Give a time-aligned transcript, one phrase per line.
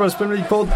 [0.00, 0.68] Sportbladets Premier League-podd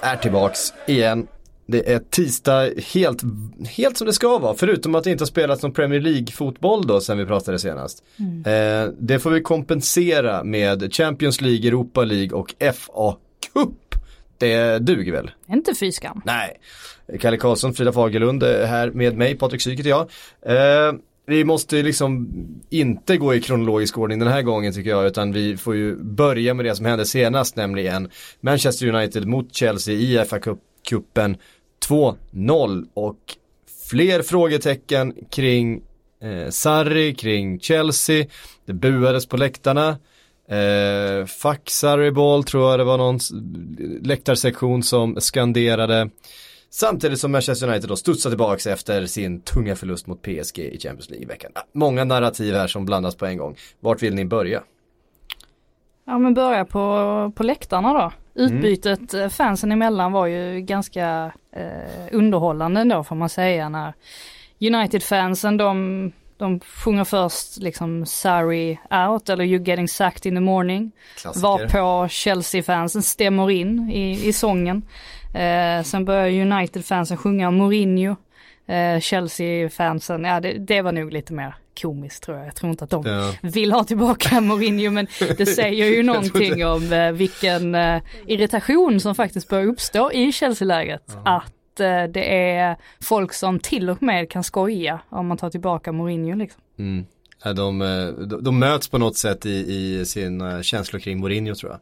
[0.00, 1.26] är tillbaks igen.
[1.66, 3.22] Det är tisdag helt,
[3.68, 7.00] helt som det ska vara, förutom att det inte har spelats någon Premier League-fotboll då
[7.00, 8.02] sen vi pratade senast.
[8.18, 8.38] Mm.
[8.38, 13.16] Eh, det får vi kompensera med Champions League, Europa League och FA
[13.52, 13.94] Cup.
[14.38, 15.30] Det duger väl?
[15.48, 16.22] Inte fy skam.
[16.24, 16.60] Nej.
[17.20, 20.10] Kalle Karlsson, Frida Fagerlund är här med mig, Patrik Syk heter jag.
[20.42, 20.92] Eh,
[21.28, 22.28] vi måste liksom
[22.70, 26.54] inte gå i kronologisk ordning den här gången tycker jag utan vi får ju börja
[26.54, 28.10] med det som hände senast nämligen
[28.40, 31.36] Manchester United mot Chelsea i FA-cupen
[31.88, 33.18] 2-0 och
[33.90, 35.82] fler frågetecken kring
[36.22, 38.26] eh, Sarri, kring Chelsea,
[38.66, 39.88] det buades på läktarna.
[40.48, 43.18] Eh, Fuck Sarri Ball tror jag det var någon
[44.02, 46.10] läktarsektion som skanderade.
[46.70, 51.10] Samtidigt som Manchester United då studsar tillbaka efter sin tunga förlust mot PSG i Champions
[51.10, 51.52] League i veckan.
[51.72, 53.56] Många narrativ här som blandas på en gång.
[53.80, 54.62] Vart vill ni börja?
[56.04, 58.12] Ja men börja på, på läktarna då.
[58.42, 59.30] Utbytet mm.
[59.30, 63.94] fansen emellan var ju ganska eh, underhållande ändå får man säga när
[64.60, 70.92] United-fansen de, de sjunger först liksom sorry out eller you getting sacked in the morning.
[71.16, 71.42] Klassiker.
[71.42, 74.82] Var på Chelsea-fansen stämmer in i, i sången.
[75.38, 78.16] Eh, sen börjar United-fansen sjunga Mourinho.
[78.66, 82.46] Eh, Chelsea-fansen, ja det, det, var nog lite mer komiskt tror jag.
[82.46, 83.34] Jag tror inte att de ja.
[83.42, 89.14] vill ha tillbaka Mourinho men det säger ju någonting om eh, vilken eh, irritation som
[89.14, 91.02] faktiskt börjar uppstå i Chelsea-läget.
[91.06, 91.36] Ja.
[91.36, 95.92] Att eh, det är folk som till och med kan skoja om man tar tillbaka
[95.92, 96.62] Mourinho liksom.
[96.78, 97.06] Mm.
[97.56, 101.72] De, eh, de, de möts på något sätt i, i sina känslor kring Mourinho tror
[101.72, 101.80] jag.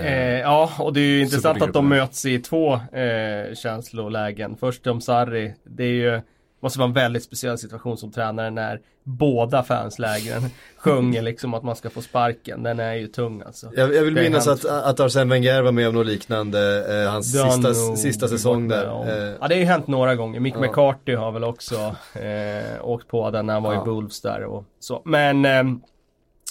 [0.00, 4.56] Eh, ja, och det är ju intressant att de möts i två eh, känslolägen.
[4.56, 6.20] Först om Sarri, det är ju
[6.64, 10.42] måste vara en väldigt speciell situation som tränare när båda fanslägren
[10.76, 12.62] sjunger liksom att man ska få sparken.
[12.62, 13.70] Den är ju tung alltså.
[13.76, 17.32] Jag, jag vill minnas att, att Arsene Wenger var med om något liknande, eh, hans
[17.32, 18.84] sista, sista säsong där.
[18.84, 19.34] Eh.
[19.40, 20.40] Ja det har ju hänt några gånger.
[20.40, 20.60] Mick ja.
[20.60, 23.82] McCarthy har väl också eh, åkt på den när han var ja.
[23.82, 25.02] i Wolves där och så.
[25.04, 25.80] Men ehm,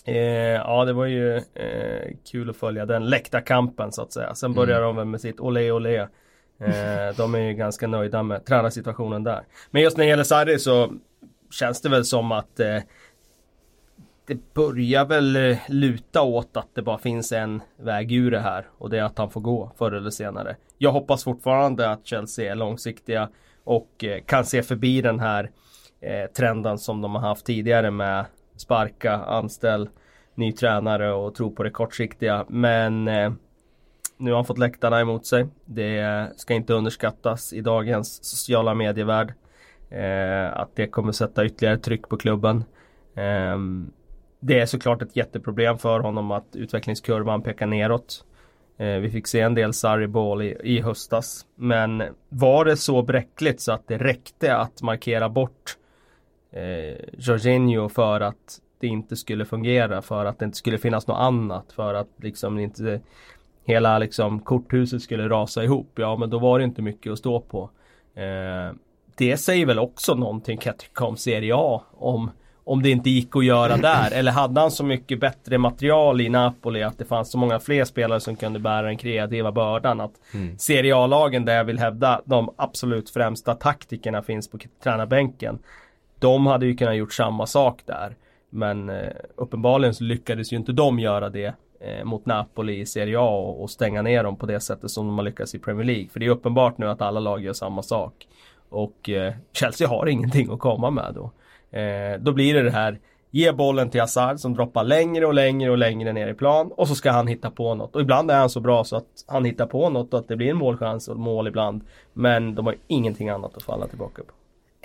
[0.06, 4.36] Eh, ja det var ju eh, kul att följa den läktarkampen så att säga.
[4.36, 4.96] Sen börjar mm.
[4.96, 5.98] de med sitt olé olé.
[6.60, 9.44] Eh, de är ju ganska nöjda med tränarsituationen där.
[9.72, 10.94] Men just när det gäller Sarri så
[11.52, 12.80] känns det väl som att eh,
[14.28, 18.68] det börjar väl eh, luta åt att det bara finns en väg ur det här
[18.78, 20.56] och det är att han får gå förr eller senare.
[20.78, 23.30] Jag hoppas fortfarande att Chelsea är långsiktiga
[23.64, 25.50] och eh, kan se förbi den här
[26.38, 28.26] trenden som de har haft tidigare med
[28.56, 29.90] sparka, anställ
[30.36, 32.46] ny tränare och tro på det kortsiktiga.
[32.50, 33.34] Men eh,
[34.18, 35.48] nu har han fått läktarna emot sig.
[35.66, 39.34] Det ska inte underskattas i dagens sociala medievärld.
[39.90, 42.64] Eh, att det kommer sätta ytterligare tryck på klubben.
[43.16, 43.58] Eh,
[44.40, 48.26] det är såklart ett jätteproblem för honom att utvecklingskurvan pekar neråt.
[48.78, 51.46] Eh, vi fick se en del Sarri Ball i, i höstas.
[51.56, 55.78] Men var det så bräckligt så att det räckte att markera bort
[56.54, 61.20] eh, Jorginho för att det inte skulle fungera, för att det inte skulle finnas något
[61.20, 63.02] annat, för att liksom inte
[63.66, 65.92] hela liksom korthuset skulle rasa ihop.
[65.96, 67.70] Ja men då var det inte mycket att stå på.
[68.16, 68.76] Eh,
[69.18, 71.82] det säger väl också någonting kan jag tycka om Serie A.
[71.92, 72.32] Om,
[72.64, 74.12] om det inte gick att göra där.
[74.14, 77.86] Eller hade han så mycket bättre material i Napoli att det fanns så många fler
[77.86, 80.02] spelare som kunde bära den kreativa bördan.
[80.02, 80.58] Att mm.
[80.58, 85.60] Serie A-lagen där jag vill hävda de absolut främsta taktikerna finns på tränarbänken
[86.24, 88.16] de hade ju kunnat gjort samma sak där.
[88.50, 93.20] Men eh, uppenbarligen så lyckades ju inte de göra det eh, mot Napoli i Serie
[93.20, 95.86] A och, och, stänga ner dem på det sättet som de har lyckats i Premier
[95.86, 96.08] League.
[96.10, 98.28] För det är uppenbart nu att alla lag gör samma sak.
[98.70, 101.32] Och eh, Chelsea har ingenting att komma med då.
[101.80, 103.00] Eh, då blir det det här
[103.36, 106.88] Ge bollen till Hazard som droppar längre och längre och längre ner i plan och
[106.88, 107.96] så ska han hitta på något.
[107.96, 110.36] Och ibland är han så bra så att han hittar på något och att det
[110.36, 111.82] blir en målchans och mål ibland.
[112.14, 114.34] Men de har ingenting annat att falla tillbaka på.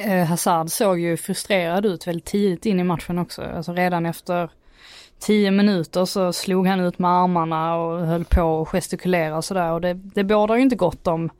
[0.00, 3.42] Eh, Hazard såg ju frustrerad ut väldigt tidigt in i matchen också.
[3.42, 4.50] Alltså redan efter
[5.18, 9.72] tio minuter så slog han ut med armarna och höll på och gestikulera och sådär.
[9.72, 11.30] Och det, det bådar ju inte gott om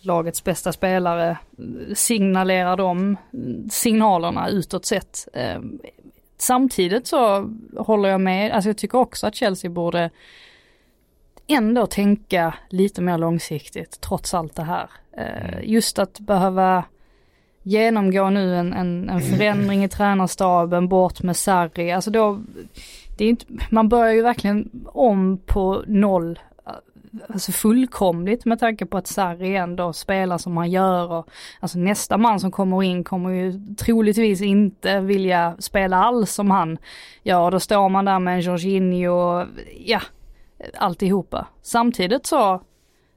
[0.00, 1.38] lagets bästa spelare
[1.94, 3.16] signalerar de
[3.70, 5.28] signalerna utåt sett.
[5.32, 5.60] Eh,
[6.38, 10.10] samtidigt så håller jag med, alltså jag tycker också att Chelsea borde
[11.46, 14.90] ändå tänka lite mer långsiktigt trots allt det här.
[15.12, 16.84] Eh, just att behöva
[17.66, 22.42] genomgå nu en, en, en förändring i tränarstaben, bort med Sarri, alltså då,
[23.18, 26.38] det är inte, man börjar ju verkligen om på noll,
[27.28, 31.28] alltså fullkomligt med tanke på att Sarri ändå spelar som han gör och
[31.60, 36.78] alltså nästa man som kommer in kommer ju troligtvis inte vilja spela alls som han
[37.22, 39.44] gör, då står man där med en Jorginho,
[39.86, 40.00] ja,
[40.74, 41.46] alltihopa.
[41.62, 42.60] Samtidigt så,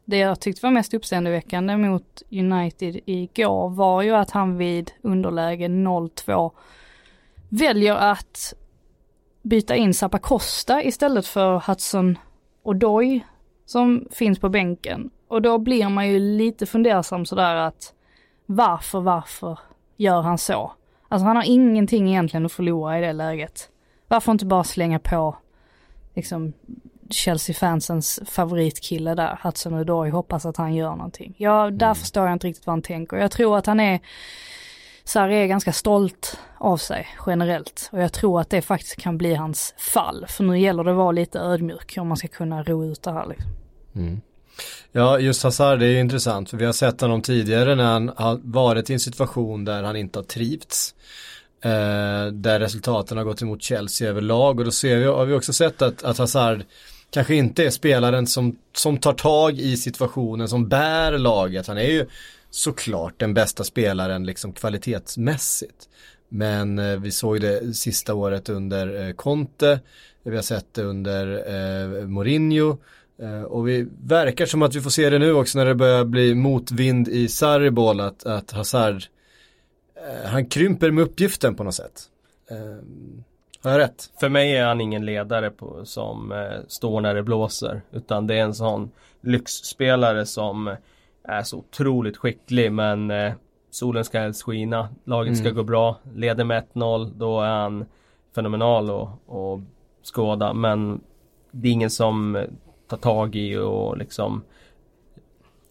[0.09, 5.67] det jag tyckte var mest uppseendeväckande mot United igår var ju att han vid underläge
[5.67, 6.51] 0-2
[7.49, 8.53] väljer att
[9.41, 12.17] byta in Zappacosta istället för Hudson
[12.63, 13.21] Odoi
[13.65, 15.09] som finns på bänken.
[15.27, 17.93] Och då blir man ju lite fundersam sådär att
[18.45, 19.59] varför, varför
[19.97, 20.71] gör han så?
[21.07, 23.69] Alltså han har ingenting egentligen att förlora i det läget.
[24.07, 25.35] Varför inte bara slänga på
[26.15, 26.53] liksom
[27.09, 31.35] Chelsea-fansens favoritkille där, Hudson Odoi, hoppas att han gör någonting.
[31.37, 31.95] Ja, där mm.
[31.95, 33.17] förstår jag inte riktigt vad han tänker.
[33.17, 33.99] Jag tror att han är,
[35.03, 39.35] Sarri är ganska stolt av sig generellt och jag tror att det faktiskt kan bli
[39.35, 40.25] hans fall.
[40.29, 43.11] För nu gäller det att vara lite ödmjuk om man ska kunna ro ut det
[43.11, 43.51] här liksom.
[43.95, 44.21] Mm.
[44.91, 48.39] Ja, just Hazard det är intressant för vi har sett honom tidigare när han har
[48.43, 50.95] varit i en situation där han inte har trivts.
[51.61, 55.53] Eh, där resultaten har gått emot Chelsea överlag och då ser vi, har vi också
[55.53, 56.63] sett att, att Hazard
[57.11, 61.67] kanske inte är spelaren som, som tar tag i situationen, som bär laget.
[61.67, 62.05] Han är ju
[62.49, 65.89] såklart den bästa spelaren liksom kvalitetsmässigt.
[66.29, 69.79] Men eh, vi såg det sista året under eh, Conte,
[70.23, 72.77] vi har sett det under eh, Mourinho
[73.21, 76.05] Eh, och vi verkar som att vi får se det nu också när det börjar
[76.05, 79.03] bli motvind i Sarribol att, att Hazard
[79.95, 82.03] eh, han krymper med uppgiften på något sätt.
[82.51, 83.23] Ehm,
[83.63, 84.11] Eh, har jag rätt?
[84.19, 87.81] För mig är han ingen ledare på, som eh, står när det blåser.
[87.91, 88.91] Utan det är en sån
[89.21, 90.75] lyxspelare som
[91.23, 93.33] är så otroligt skicklig men eh,
[93.69, 94.89] solen ska helst skina.
[95.03, 95.55] Laget ska mm.
[95.55, 95.97] gå bra.
[96.13, 97.85] Leder med 1-0 då är han
[98.35, 99.59] fenomenal att
[100.03, 100.53] skåda.
[100.53, 101.01] Men
[101.51, 102.45] det är ingen som
[102.87, 104.43] tar tag i och liksom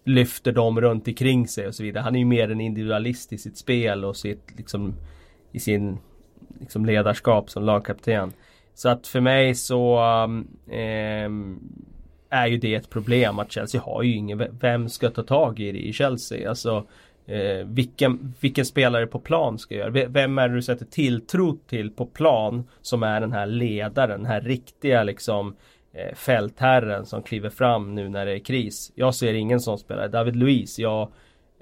[0.05, 2.03] lyfter dem runt omkring sig och så vidare.
[2.03, 4.95] Han är ju mer en individualist i sitt spel och sitt liksom
[5.53, 5.99] i sin
[6.61, 8.33] liksom ledarskap som lagkapten.
[8.75, 9.99] Så att för mig så
[10.71, 11.31] eh,
[12.31, 15.73] är ju det ett problem att Chelsea har ju ingen, vem ska ta tag i
[15.73, 16.49] det i Chelsea?
[16.49, 16.87] Alltså
[17.27, 20.07] eh, vilken, vilken spelare på plan ska göra?
[20.09, 24.27] Vem är det du sätter tilltro till på plan som är den här ledaren, den
[24.27, 25.57] här riktiga liksom
[25.93, 28.93] eh, fältherren som kliver fram nu när det är kris.
[28.95, 30.09] Jag ser ingen sån spelare.
[30.09, 31.11] David Luiz, ja,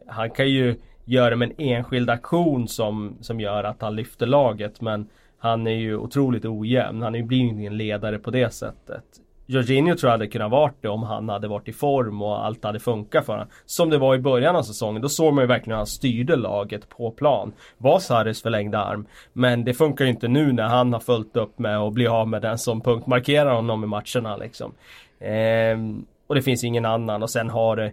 [0.06, 4.26] han kan ju gör det med en enskild aktion som, som gör att han lyfter
[4.26, 5.08] laget men
[5.38, 7.02] han är ju otroligt ojämn.
[7.02, 9.04] Han blir ju ingen ledare på det sättet.
[9.48, 12.64] Jorginho tror jag hade kunnat varit det om han hade varit i form och allt
[12.64, 13.48] hade funkat för honom.
[13.66, 15.02] Som det var i början av säsongen.
[15.02, 17.52] Då såg man ju verkligen hur han styrde laget på plan.
[17.78, 19.06] Var Sarris förlängda arm.
[19.32, 22.28] Men det funkar ju inte nu när han har följt upp med att bli av
[22.28, 24.72] med den som punktmarkerar honom i matcherna liksom.
[25.20, 27.92] Ehm, och det finns ingen annan och sen har det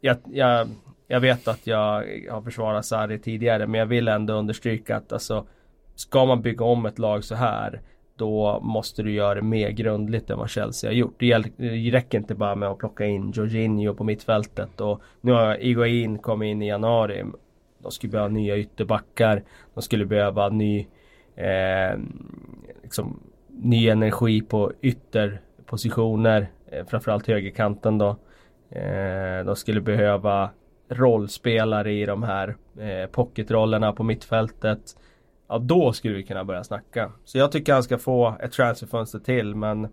[0.00, 0.68] jag, jag,
[1.06, 5.46] jag vet att jag har försvarat Sarri tidigare men jag vill ändå understryka att alltså
[5.94, 7.80] Ska man bygga om ett lag så här
[8.16, 11.14] då måste du göra det mer grundligt än vad Chelsea har gjort.
[11.18, 11.38] Det
[11.92, 16.46] räcker inte bara med att plocka in Jorginho på mittfältet och nu har Iguain kommit
[16.46, 17.24] in i januari.
[17.78, 19.42] De skulle behöva nya ytterbackar.
[19.74, 20.86] De skulle behöva ny
[21.36, 21.98] eh,
[22.82, 26.46] liksom, ny energi på ytterpositioner.
[26.66, 28.16] Eh, framförallt högerkanten då.
[28.70, 30.50] Eh, de skulle behöva
[30.94, 34.96] rollspelare i de här eh, pocketrollerna på mittfältet.
[35.48, 37.12] Ja då skulle vi kunna börja snacka.
[37.24, 39.88] Så jag tycker han ska få ett transferfönster till men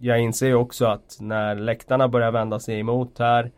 [0.00, 3.50] jag inser ju också att när läktarna börjar vända sig emot här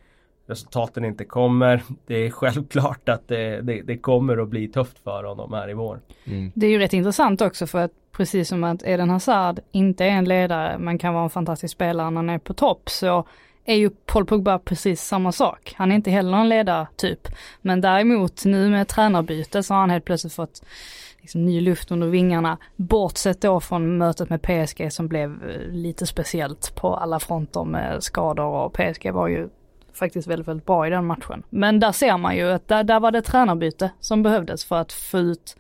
[0.47, 1.83] resultaten inte kommer.
[2.07, 5.75] Det är självklart att det, det, det kommer att bli tufft för honom här i
[5.75, 6.01] vår.
[6.25, 6.53] Mm.
[6.55, 10.11] Det är ju rätt intressant också för att precis som att Eden Hazard inte är
[10.11, 13.27] en ledare men kan vara en fantastisk spelare när han är på topp så
[13.65, 15.75] är ju Paul Pogba precis samma sak.
[15.77, 17.29] Han är inte heller en ledartyp.
[17.61, 20.63] Men däremot nu med tränarbyte så har han helt plötsligt fått
[21.21, 22.59] liksom ny luft under vingarna.
[22.77, 28.03] Bortsett då från mötet med PSG som blev eh, lite speciellt på alla fronter med
[28.03, 29.49] skador och PSG var ju
[29.95, 31.43] faktiskt väldigt, väldigt bra i den matchen.
[31.51, 34.93] Men där ser man ju att där, där var det tränarbyte som behövdes för att
[34.93, 35.57] få ut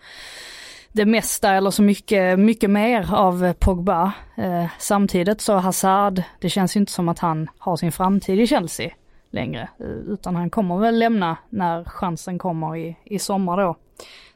[0.92, 4.12] det mesta eller så mycket, mycket mer av Pogba.
[4.36, 8.46] Eh, samtidigt så Hazard, det känns ju inte som att han har sin framtid i
[8.46, 8.90] Chelsea
[9.30, 9.68] längre.
[9.80, 13.76] Eh, utan han kommer väl lämna när chansen kommer i, i sommar då.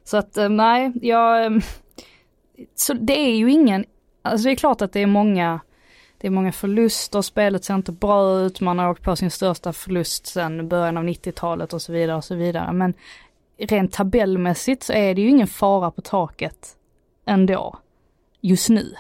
[0.05, 1.45] Så att eh, nej, jag...
[1.45, 1.51] Eh,
[2.75, 3.85] så det är ju ingen,
[4.23, 5.61] alltså det är klart att det är många,
[6.19, 9.73] det är många förluster, spelet ser inte bra ut, man har åkt på sin största
[9.73, 12.73] förlust sedan början av 90-talet och så vidare och så vidare.
[12.73, 12.95] Men
[13.59, 16.77] rent tabellmässigt så är det ju ingen fara på taket
[17.27, 17.79] ändå,
[18.41, 18.95] just nu.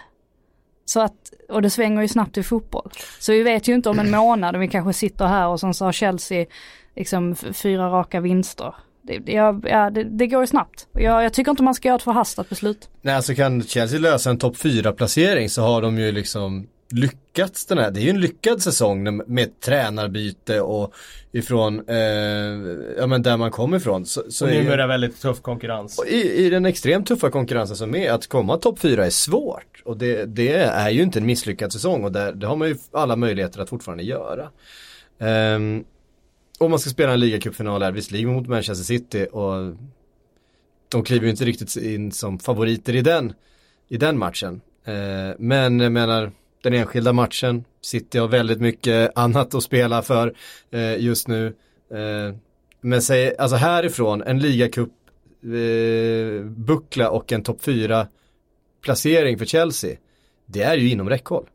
[0.84, 2.90] Så att, och det svänger ju snabbt i fotboll.
[3.18, 5.84] Så vi vet ju inte om en månad, vi kanske sitter här och sen så
[5.84, 6.46] har Chelsea
[6.94, 8.74] liksom fyra raka vinster
[9.06, 10.88] det, jag, ja, det, det, går ju snabbt.
[10.92, 12.88] Jag, jag, tycker inte man ska göra ett förhastat beslut.
[13.02, 17.66] Nej, alltså kan Chelsea lösa en topp 4 placering så har de ju liksom lyckats
[17.66, 20.94] den här, det är ju en lyckad säsong med tränarbyte och
[21.32, 21.96] ifrån, eh,
[22.98, 24.06] ja men där man kommer ifrån.
[24.06, 26.04] Så, så och nu är det väldigt tuff konkurrens.
[26.06, 29.82] I, I den extremt tuffa konkurrensen som är, att komma topp fyra är svårt.
[29.84, 32.76] Och det, det, är ju inte en misslyckad säsong och där, det har man ju
[32.92, 34.50] alla möjligheter att fortfarande göra.
[35.18, 35.84] Um,
[36.58, 39.76] om man ska spela en ligacupfinal här, visserligen mot Manchester City och
[40.88, 43.32] de kliver ju inte riktigt in som favoriter i den,
[43.88, 44.60] i den matchen.
[44.88, 46.32] Uh, men jag menar,
[46.62, 50.34] den enskilda matchen, City har väldigt mycket annat att spela för
[50.70, 51.46] eh, just nu.
[51.90, 52.36] Eh,
[52.80, 54.92] men säg, alltså härifrån, en ligacup
[55.42, 58.06] eh, buckla och en topp 4
[58.82, 59.96] placering för Chelsea.
[60.46, 61.46] Det är ju inom räckhåll.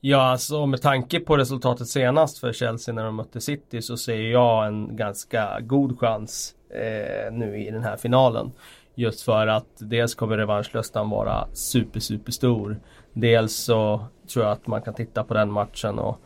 [0.00, 4.20] Ja, alltså med tanke på resultatet senast för Chelsea när de mötte City så ser
[4.20, 8.52] jag en ganska god chans eh, nu i den här finalen.
[8.94, 12.80] Just för att dels kommer revanschlustan vara super, super stor.
[13.20, 14.00] Dels så
[14.32, 16.20] tror jag att man kan titta på den matchen och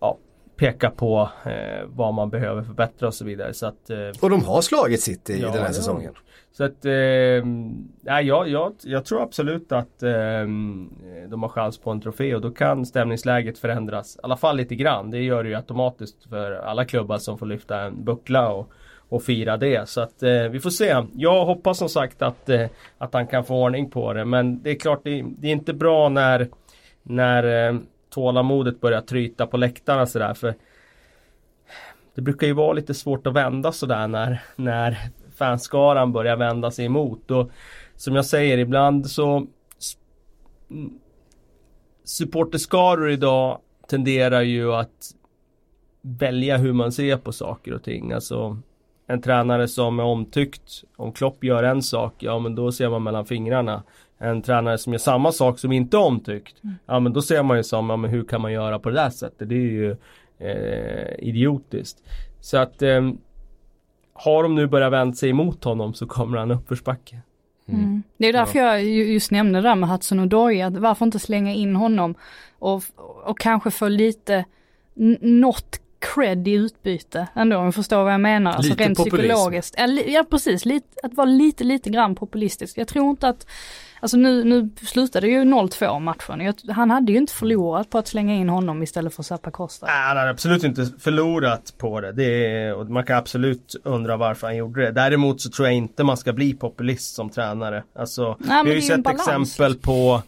[0.00, 0.18] ja,
[0.56, 3.54] peka på eh, vad man behöver förbättra och så vidare.
[3.54, 6.14] Så att, eh, och de har slagit City ja, i den här säsongen.
[6.52, 6.92] Så att, eh,
[8.22, 10.42] jag, jag, jag tror absolut att eh,
[11.28, 14.16] de har chans på en trofé och då kan stämningsläget förändras.
[14.16, 15.10] I alla fall lite grann.
[15.10, 18.72] Det gör det ju automatiskt för alla klubbar som får lyfta en buckla och,
[19.10, 19.88] och fira det.
[19.88, 21.02] Så att eh, vi får se.
[21.16, 22.66] Jag hoppas som sagt att, eh,
[22.98, 24.24] att han kan få ordning på det.
[24.24, 26.48] Men det är klart, det, det är inte bra när,
[27.02, 27.78] när eh,
[28.10, 30.34] tålamodet börjar tryta på läktarna sådär.
[30.34, 30.54] För
[32.14, 34.98] det brukar ju vara lite svårt att vända sådär när, när
[35.36, 37.30] fanskaran börjar vända sig emot.
[37.30, 37.50] Och
[37.96, 39.46] som jag säger, ibland så
[40.70, 40.98] mm,
[42.04, 45.14] supporterskaror idag tenderar ju att
[46.02, 48.12] välja hur man ser på saker och ting.
[48.12, 48.58] Alltså
[49.10, 53.02] en tränare som är omtyckt, om Klopp gör en sak, ja men då ser man
[53.02, 53.82] mellan fingrarna.
[54.18, 56.76] En tränare som gör samma sak som inte är omtyckt, mm.
[56.86, 58.94] ja men då ser man ju som, ja men hur kan man göra på det
[58.94, 59.48] där sättet?
[59.48, 59.96] Det är ju
[60.38, 62.02] eh, idiotiskt.
[62.40, 63.10] Så att eh,
[64.12, 67.20] har de nu börjat vända sig emot honom så kommer han uppförsbacke.
[67.68, 67.80] Mm.
[67.80, 68.02] Mm.
[68.16, 68.64] Det är därför ja.
[68.64, 72.14] jag just nämnde det där med Hudson Odoi, att varför inte slänga in honom
[72.58, 72.82] och,
[73.24, 74.44] och kanske få lite
[75.20, 78.52] något cred i utbyte ändå om du förstår vad jag menar.
[78.52, 79.34] Alltså lite alltså rent populism.
[79.34, 79.74] psykologiskt.
[80.06, 82.78] Ja, precis, lite, att vara lite, lite grann populistisk.
[82.78, 83.46] Jag tror inte att
[84.02, 86.54] Alltså nu, nu slutade ju 0-2 matchen.
[86.68, 89.86] Han hade ju inte förlorat på att slänga in honom istället för Zappa Costa.
[89.86, 92.12] Nej, han hade absolut inte förlorat på det.
[92.12, 94.92] det är, och man kan absolut undra varför han gjorde det.
[94.92, 97.82] Däremot så tror jag inte man ska bli populist som tränare.
[97.94, 100.22] Alltså, Nej, vi har ju sett exempel på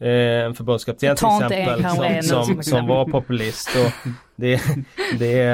[0.00, 3.68] en förbundskapten till exempel som, som, som, som var populist.
[3.76, 4.60] Och det,
[5.18, 5.44] det,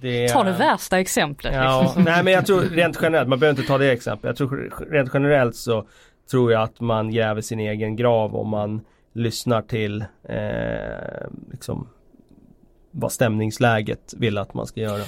[0.00, 1.54] det, ta det värsta exemplet.
[1.54, 2.02] Ja, liksom.
[2.02, 4.28] nej men jag tror rent generellt, man behöver inte ta det exemplet.
[4.28, 5.86] Jag tror rent generellt så
[6.30, 8.80] tror jag att man gräver sin egen grav om man
[9.12, 11.88] lyssnar till eh, liksom
[12.90, 15.02] vad stämningsläget vill att man ska göra.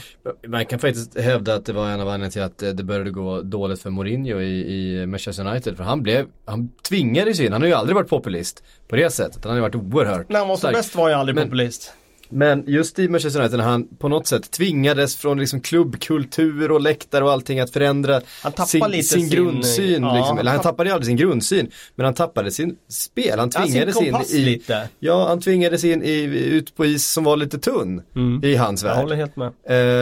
[0.47, 3.43] Man kan faktiskt hävda att det var en av anledningarna till att det började gå
[3.43, 5.77] dåligt för Mourinho i, i Manchester United.
[5.77, 9.45] För han blev, han tvingades in, han har ju aldrig varit populist på det sättet.
[9.45, 11.45] Han har ju varit oerhört När han var som bäst var han ju aldrig Men,
[11.45, 11.93] populist.
[12.33, 16.81] Men just i Manchester United när han på något sätt tvingades från liksom klubbkultur och
[16.81, 18.21] läktare och allting att förändra
[18.67, 20.03] sin, sin, grundsyn.
[20.03, 20.39] Ja, liksom.
[20.39, 21.71] Eller han tappade aldrig sin grundsyn.
[21.95, 23.39] Men han tappade sin spel.
[23.39, 24.89] Han tvingades ja, in i, lite.
[24.99, 28.45] Ja, han tvingades in i, ut på is som var lite tunn mm.
[28.45, 28.97] i hans värld.
[28.97, 29.53] Jag håller helt med.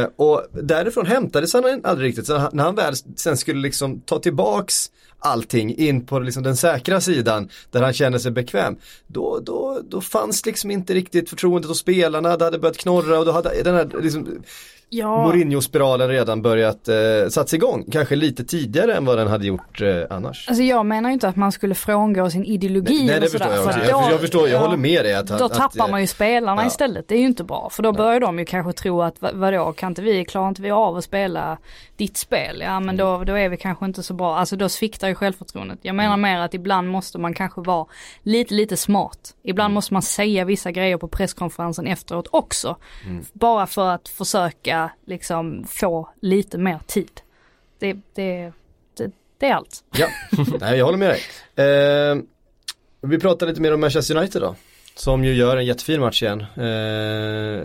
[0.03, 2.27] Eh, och därifrån hämtades han aldrig riktigt.
[2.27, 7.01] Så när han väl sen skulle liksom ta tillbaks allting in på liksom den säkra
[7.01, 8.77] sidan där han känner sig bekväm.
[9.07, 13.25] Då, då, då fanns liksom inte riktigt förtroendet hos spelarna, det hade börjat knorra och
[13.25, 14.43] då hade den här liksom,
[14.91, 15.23] ja.
[15.27, 16.95] Mourinho-spiralen redan börjat eh,
[17.29, 17.85] satts igång.
[17.93, 20.49] Kanske lite tidigare än vad den hade gjort eh, annars.
[20.49, 23.53] Alltså jag menar ju inte att man skulle frångå sin ideologi Nej, nej det förstår
[23.53, 23.79] jag också.
[23.79, 25.15] För jag, jag, förstår, jag ja, håller med dig.
[25.15, 26.67] Att, då att, tappar att, man ju spelarna ja.
[26.67, 27.09] istället.
[27.09, 27.69] Det är ju inte bra.
[27.73, 30.71] För då börjar de ju kanske tro att vadå, kan inte vi, klarar inte vi
[30.71, 31.59] av att spela
[31.97, 32.61] ditt spel?
[32.61, 34.37] Ja men då, då är vi kanske inte så bra.
[34.37, 35.79] Alltså då sviktar ju självförtroendet.
[35.83, 36.21] Jag menar mm.
[36.21, 37.87] mer att ibland måste man kanske vara
[38.23, 39.35] lite, lite smart.
[39.43, 39.75] Ibland mm.
[39.75, 42.77] måste man säga vissa grejer på presskonferensen efteråt också.
[43.07, 43.25] Mm.
[43.33, 47.21] Bara för att försöka liksom få lite mer tid.
[47.79, 48.53] Det, det,
[48.97, 49.85] det, det är allt.
[49.97, 50.09] Ja,
[50.61, 51.21] Nej, jag håller med dig.
[51.67, 52.17] Eh,
[53.01, 54.55] vi pratar lite mer om Manchester United då.
[54.95, 56.41] Som ju gör en jättefin match igen.
[56.41, 57.65] Eh,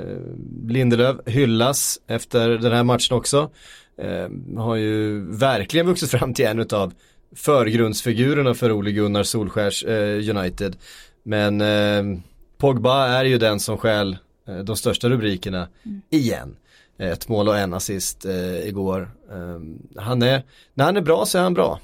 [0.68, 3.50] Lindelöf hyllas efter den här matchen också.
[3.98, 6.94] Eh, har ju verkligen vuxit fram till en utav
[7.36, 10.76] förgrundsfigurerna för Ole Gunnar Solskärs eh, United.
[11.24, 12.20] Men eh,
[12.58, 14.18] Pogba är ju den som skäl
[14.48, 16.02] eh, de största rubrikerna mm.
[16.10, 16.56] igen.
[16.98, 19.12] Ett mål och en assist eh, igår.
[19.30, 21.80] Um, han är, när han är bra så är han bra.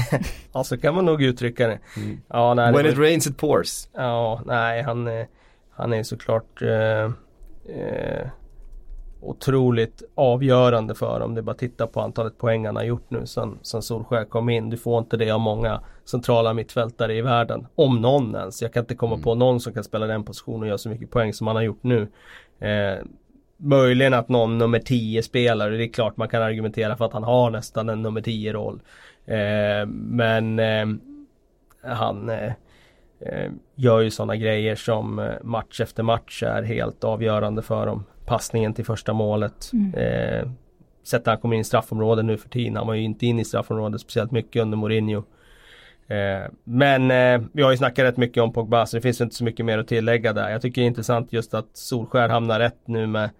[0.52, 1.78] ja så kan man nog uttrycka det.
[1.96, 2.20] Mm.
[2.28, 3.88] Ja, nej, When det it rains it pours.
[3.92, 5.26] Ja, nej han, eh,
[5.70, 7.04] han är såklart eh,
[7.76, 8.26] eh,
[9.20, 11.28] otroligt avgörande för.
[11.28, 14.24] Det är bara att titta på antalet poäng han har gjort nu sen, sen Solskär
[14.24, 14.70] kom in.
[14.70, 17.66] Du får inte det av många centrala mittfältare i världen.
[17.74, 18.62] Om någon ens.
[18.62, 19.22] Jag kan inte komma Mm.
[19.24, 21.62] på någon som kan spela den positionen och göra så mycket poäng som han har
[21.62, 22.08] gjort nu.
[22.60, 23.04] Eh,
[23.56, 27.24] möjligen att någon nummer 10 spelare, det är klart man kan argumentera för att han
[27.24, 28.80] har nästan en nummer 10 roll.
[29.26, 30.86] Eh, men eh,
[31.82, 32.52] han eh,
[33.20, 38.04] eh, gör ju sådana grejer som eh, match efter match är helt avgörande för dem.
[38.26, 39.70] Passningen till första målet.
[39.72, 39.94] Mm.
[39.94, 40.48] Eh,
[41.04, 42.76] sättet han kommer in i straffområdet nu för tiden.
[42.76, 45.22] Han var ju inte in i straffområdet speciellt mycket under Mourinho.
[46.64, 47.08] Men
[47.52, 49.78] vi har ju snackat rätt mycket om Pogba så det finns inte så mycket mer
[49.78, 50.50] att tillägga där.
[50.50, 53.30] Jag tycker det är intressant just att Solskär hamnar rätt nu med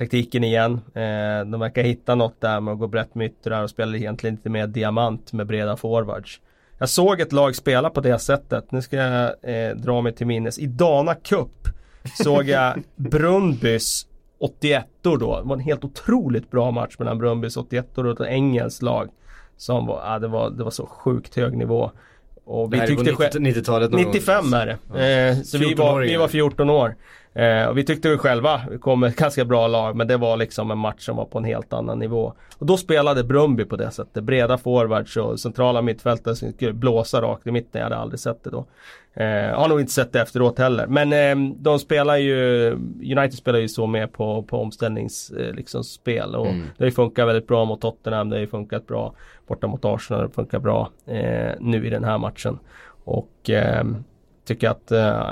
[0.00, 0.72] taktiken igen.
[0.94, 4.34] Eh, de verkar hitta något där med att gå brett med yttrar och spela egentligen
[4.34, 6.40] lite mer diamant med breda forwards.
[6.78, 8.72] Jag såg ett lag spela på det sättet.
[8.72, 10.58] Nu ska jag eh, dra mig till minnes.
[10.58, 11.68] I Dana Cup
[12.22, 14.06] såg jag Brunnbys
[14.38, 15.16] 81 då.
[15.16, 19.08] Det var en helt otroligt bra match mellan Brunnbys 81 och ett engelskt lag.
[19.56, 21.90] Som var, ja, det var, det var så sjukt hög nivå.
[22.44, 24.12] Och Det här är på 90 90-talet någon gång.
[24.12, 25.32] 95 är det.
[25.32, 26.96] Eh, så vi var, vi var 14 år.
[27.34, 30.16] Eh, och vi tyckte väl själva, vi kom med ett ganska bra lag men det
[30.16, 32.32] var liksom en match som var på en helt annan nivå.
[32.58, 34.24] Och då spelade Brumby på det sättet.
[34.24, 37.78] Breda forwards och centrala mittfältare som skulle blåsa rakt i mitten.
[37.78, 38.64] Jag hade aldrig sett det då.
[39.14, 40.86] Eh, har nog inte sett det efteråt heller.
[40.86, 42.70] Men eh, de spelar ju,
[43.00, 46.34] United spelar ju så med på, på omställningsspel eh, liksom, spel.
[46.34, 46.60] och Mm.
[46.76, 49.14] det har ju funkat väldigt bra mot Tottenham, det har ju funkat bra
[49.46, 52.58] borta mot Arsenal, det funkar bra eh, nu i den här matchen.
[53.04, 53.84] Och eh,
[54.44, 55.22] tycker att eh,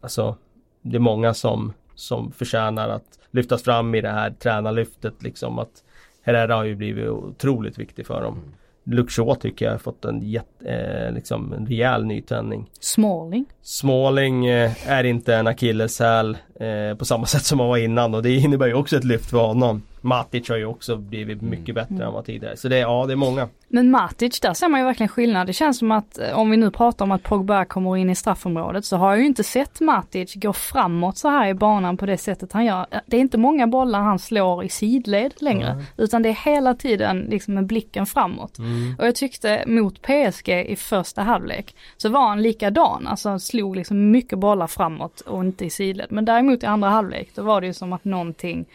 [0.00, 0.36] alltså
[0.84, 5.82] det är många som, som förtjänar att lyftas fram i det här tränarlyftet liksom att
[6.22, 8.42] Herrera har ju blivit otroligt viktig för dem.
[8.84, 12.70] Luke Shaw tycker jag har fått en, jätte, eh, liksom en rejäl nytändning.
[12.80, 13.46] Smalling.
[13.62, 18.22] Småling eh, är inte en akilleshäl eh, på samma sätt som han var innan och
[18.22, 19.82] det innebär ju också ett lyft för honom.
[20.04, 22.56] Matic har ju också blivit mycket bättre än vad tidigare.
[22.56, 23.48] Så det är, ja det är många.
[23.68, 25.46] Men Matic, där ser man ju verkligen skillnad.
[25.46, 28.14] Det känns som att eh, om vi nu pratar om att Pogba kommer in i
[28.14, 32.06] straffområdet så har jag ju inte sett Matic gå framåt så här i banan på
[32.06, 32.86] det sättet han gör.
[33.06, 35.84] Det är inte många bollar han slår i sidled längre.
[35.96, 38.58] Utan det är hela tiden liksom med blicken framåt.
[38.98, 43.06] Och jag tyckte mot PSG i första halvlek så var han likadan.
[43.06, 46.06] Alltså slog liksom mycket bollar framåt och inte i sidled.
[46.10, 48.66] Men däremot i andra halvlek då var det ju som att någonting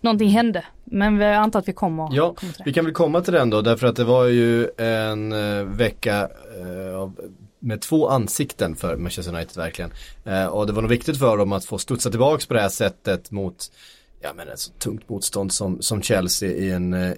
[0.00, 3.32] Någonting hände, men vi antar att vi kommer, Ja, kommer vi kan väl komma till
[3.32, 6.28] den då därför att det var ju en eh, vecka
[6.60, 7.10] eh,
[7.58, 9.90] med två ansikten för Manchester United verkligen.
[10.24, 12.68] Eh, och det var nog viktigt för dem att få studsa tillbaks på det här
[12.68, 13.72] sättet mot
[14.20, 17.12] ja, men ett så tungt motstånd som, som Chelsea i en eh,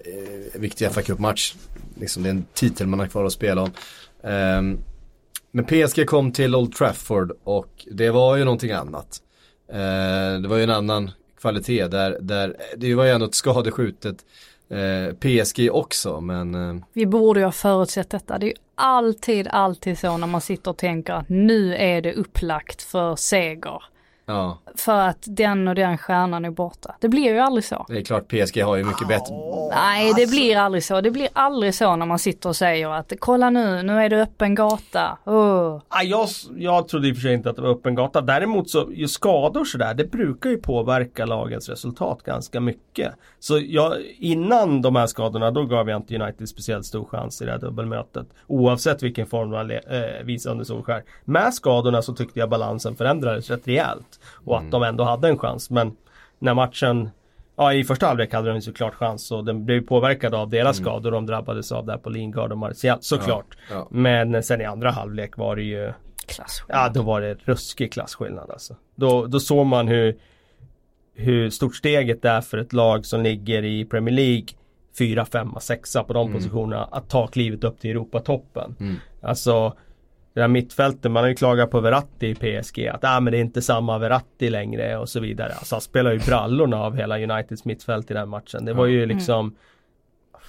[0.53, 1.55] viktig fa Cup-match.
[1.99, 3.71] Liksom, det är en titel man har kvar att spela om.
[4.23, 4.79] Ehm,
[5.51, 9.21] men PSG kom till Old Trafford och det var ju någonting annat.
[9.71, 11.11] Eh, det var ju en annan
[11.43, 14.25] kvalitet där, där det var ju ändå ett skadeskjutet
[14.69, 18.37] eh, PSG också men eh, Vi borde ju ha förutsett detta.
[18.37, 22.13] Det är ju alltid, alltid så när man sitter och tänker att nu är det
[22.13, 23.83] upplagt för seger
[24.25, 26.95] ja För att den och den stjärnan är borta.
[26.99, 27.85] Det blir ju aldrig så.
[27.89, 29.35] det är klart PSG har ju mycket bättre.
[29.75, 31.01] Nej, det blir aldrig så.
[31.01, 34.21] Det blir aldrig så när man sitter och säger att kolla nu, nu är det
[34.21, 35.17] öppen gata.
[35.25, 35.81] Oh.
[35.87, 38.21] Ah, jag, jag trodde i och för sig inte att det var öppen gata.
[38.21, 43.13] Däremot så, ju skador sådär, det brukar ju påverka lagens resultat ganska mycket.
[43.39, 47.45] Så jag, innan de här skadorna, då gav jag inte United speciellt stor chans i
[47.45, 48.27] det här dubbelmötet.
[48.47, 51.03] Oavsett vilken form de eh, visade under Solskär.
[51.25, 54.12] Med skadorna så tyckte jag balansen förändrades rätt rejält.
[54.31, 55.69] Och att de ändå hade en chans.
[55.69, 55.95] Men
[56.39, 57.09] när matchen
[57.55, 60.77] Ja i första halvlek hade de ju såklart chans och den blev påverkad av deras
[60.77, 63.57] skador de drabbades av där på Lingard och Martial såklart.
[63.71, 63.87] Ja.
[63.91, 65.93] Men sen i andra halvlek var det ju.
[66.67, 68.75] Ja då var det ruskig klasskillnad alltså.
[68.95, 70.15] Då, då såg man hur
[71.15, 74.47] Hur stort steget är för ett lag som ligger i Premier League
[74.97, 78.75] 4, 5, 6 på de positionerna att ta klivet upp till Europatoppen.
[78.79, 78.95] Mm.
[79.21, 79.73] Alltså
[80.33, 83.37] det där mittfältet, man har ju klagat på Verratti i PSG att ah, men det
[83.37, 85.53] är inte samma Verratti längre och så vidare.
[85.53, 88.65] Alltså han spelar ju brallorna av hela Uniteds mittfält i den matchen.
[88.65, 89.55] Det var ju liksom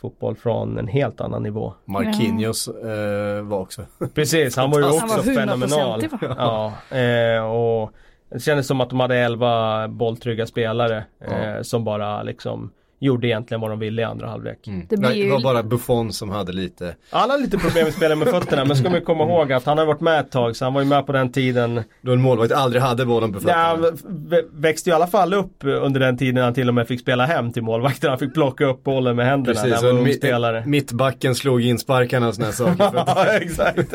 [0.05, 1.75] fotboll från en helt annan nivå.
[1.85, 3.83] Marquinhos eh, var också.
[4.14, 6.03] Precis, han var ju Han också var 100% fenomenal.
[6.20, 7.92] Ja, eh, och
[8.31, 12.70] det kändes som att de hade 11 bolltrygga spelare eh, som bara liksom
[13.05, 14.67] gjorde egentligen vad de ville i andra halvlek.
[14.67, 14.87] Mm.
[14.90, 18.29] Det, det var bara Buffon som hade lite Han hade lite problem med spela med
[18.29, 20.75] fötterna men ska man komma ihåg att han har varit med ett tag så han
[20.75, 23.79] var ju med på den tiden Då en målvakt aldrig hade bollen på fötterna.
[23.83, 27.01] Ja, växte ju i alla fall upp under den tiden han till och med fick
[27.01, 28.11] spela hem till målvakten.
[28.11, 30.62] Han fick plocka upp bollen med händerna Precis, när han var spelare.
[30.67, 32.77] Mittbacken slog in sparkarna och sådana saker.
[33.07, 33.95] ja, exakt.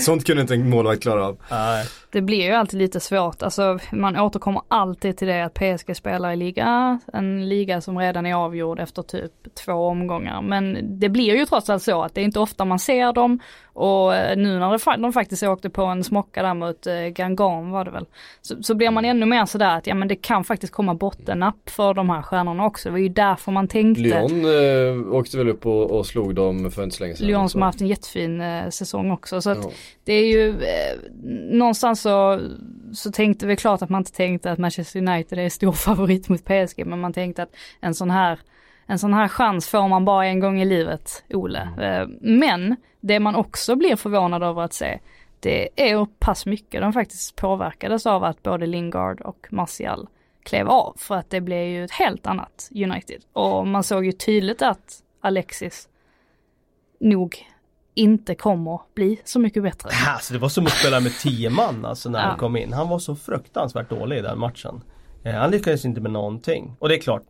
[0.00, 1.38] Sånt kunde inte en målvakt klara av.
[1.50, 1.86] Nej.
[2.10, 6.32] Det blir ju alltid lite svårt, alltså man återkommer alltid till det att PSG spelar
[6.32, 10.42] i liga, en liga som redan är avgjord efter typ två omgångar.
[10.42, 13.40] Men det blir ju trots allt så att det är inte ofta man ser dem
[13.78, 17.84] och eh, nu när de faktiskt åkte på en smocka där mot eh, Gangan var
[17.84, 18.06] det väl,
[18.42, 21.70] så, så blir man ännu mer sådär att ja men det kan faktiskt komma bottennapp
[21.70, 22.88] för de här stjärnorna också.
[22.88, 24.02] Det var ju därför man tänkte.
[24.02, 27.26] Lyon eh, åkte väl upp och, och slog dem för inte så länge sedan.
[27.26, 29.40] Lyon som har haft en jättefin eh, säsong också.
[29.40, 29.70] Så att ja.
[30.04, 30.98] det är ju eh,
[31.50, 32.40] någonstans så,
[32.92, 36.44] så tänkte vi klart att man inte tänkte att Manchester United är stor favorit mot
[36.44, 38.40] PSG men man tänkte att en sån här
[38.90, 41.68] en sån här chans får man bara en gång i livet, Ole.
[41.76, 41.80] Mm.
[41.80, 44.98] Eh, men det man också blir förvånad över att se,
[45.40, 50.08] det är hur pass mycket de faktiskt påverkades av att både Lingard och Martial
[50.42, 50.94] klev av.
[50.98, 53.24] För att det blev ju ett helt annat United.
[53.32, 55.88] Och man såg ju tydligt att Alexis
[57.00, 57.46] nog
[57.98, 59.90] inte kommer bli så mycket bättre.
[60.06, 62.26] Alltså det var som att spela med tio man alltså när ja.
[62.26, 62.72] han kom in.
[62.72, 64.80] Han var så fruktansvärt dålig i den matchen.
[65.24, 66.76] Eh, han lyckades inte med någonting.
[66.78, 67.24] Och det är klart,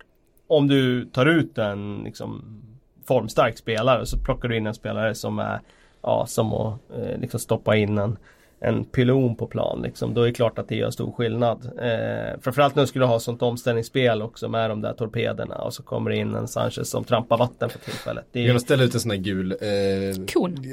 [0.47, 2.61] om du tar ut en liksom,
[3.09, 5.61] formstark spelare så plockar du in en spelare som är
[6.03, 8.17] ja, som att eh, liksom stoppa in en
[8.61, 10.15] en pylon på plan liksom.
[10.15, 11.71] Då är det klart att det gör stor skillnad.
[11.83, 15.83] Eh, framförallt när du skulle ha sånt omställningsspel också med de där torpederna och så
[15.83, 18.25] kommer det in en Sanchez som trampar vatten för tillfället.
[18.33, 18.55] Det är...
[18.55, 20.65] Att ställa ut en sån här gul eh, Kon.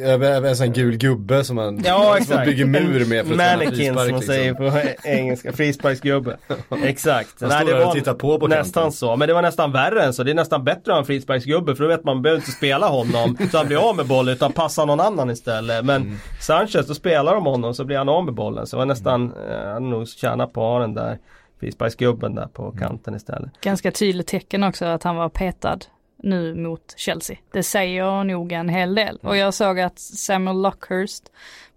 [0.45, 3.27] En sån här gul gubbe som man, ja, som man bygger mur med.
[3.27, 4.21] För Mannequin som man liksom.
[4.21, 5.53] säger på engelska.
[5.53, 6.37] Frisparksgubbe.
[6.83, 7.41] exakt.
[7.41, 8.91] Nej, det var och tittar på på nästan kanten.
[8.91, 9.15] så.
[9.15, 10.23] Men det var nästan värre än så.
[10.23, 12.51] Det är nästan bättre att ha en frisparksgubbe för då vet man, man behöver inte
[12.51, 15.85] spela honom så han blir av med bollen utan passa någon annan istället.
[15.85, 16.17] Men mm.
[16.41, 18.67] Sanchez, då spelar de honom så blir han av med bollen.
[18.67, 19.51] Så det var nästan, mm.
[19.51, 21.17] eh, hade nog tjänat på att ha den där
[21.59, 22.77] frisparksgubben där på mm.
[22.77, 23.61] kanten istället.
[23.61, 25.79] Ganska tydligt tecken också att han var petad
[26.23, 27.37] nu mot Chelsea.
[27.51, 29.19] Det säger nog en hel del.
[29.23, 31.23] Och jag såg att Samuel Lockhurst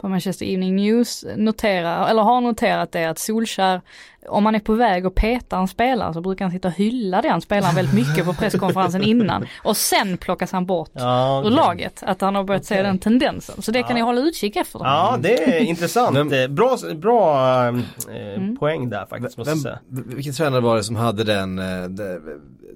[0.01, 3.81] på Manchester Evening News noterar, eller har noterat det att Solskär,
[4.29, 7.23] om man är på väg att peta en spelare så brukar han sitta och hylla
[7.23, 9.47] den spelaren väldigt mycket på presskonferensen innan.
[9.63, 11.51] Och sen plockas han bort ja, okay.
[11.51, 12.03] ur laget.
[12.07, 12.79] Att han har börjat okay.
[12.79, 13.63] se den tendensen.
[13.63, 14.81] Så det kan ni hålla utkik efter.
[14.85, 16.33] Ja det är intressant.
[16.33, 18.57] Eh, bra bra eh, mm.
[18.57, 19.79] poäng där faktiskt måste jag säga.
[19.89, 21.65] Vilken tränare var det som hade den, eh,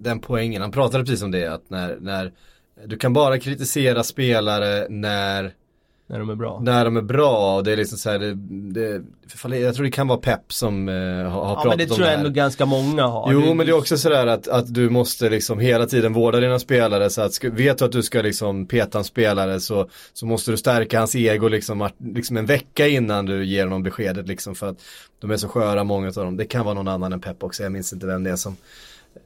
[0.02, 0.62] den poängen?
[0.62, 2.32] Han pratade precis om det att när, när
[2.86, 5.54] du kan bara kritisera spelare när
[6.12, 6.60] när de är bra.
[6.62, 8.34] När de är bra och det är liksom så här, det,
[9.48, 11.76] det, jag tror det kan vara Pep som uh, har, har ja, pratat om det
[11.76, 13.32] men det tror jag ändå ganska många har.
[13.32, 16.40] Jo det, men det är också sådär att, att du måste liksom hela tiden vårda
[16.40, 20.26] dina spelare så att vet du att du ska liksom peta en spelare så, så
[20.26, 24.54] måste du stärka hans ego liksom, liksom en vecka innan du ger honom beskedet liksom
[24.54, 24.76] för att
[25.20, 26.36] de är så sköra många av dem.
[26.36, 28.56] Det kan vara någon annan än Pep också, jag minns inte vem det är som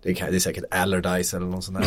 [0.03, 1.85] det, kan, det är säkert Allardyce eller någon sån här.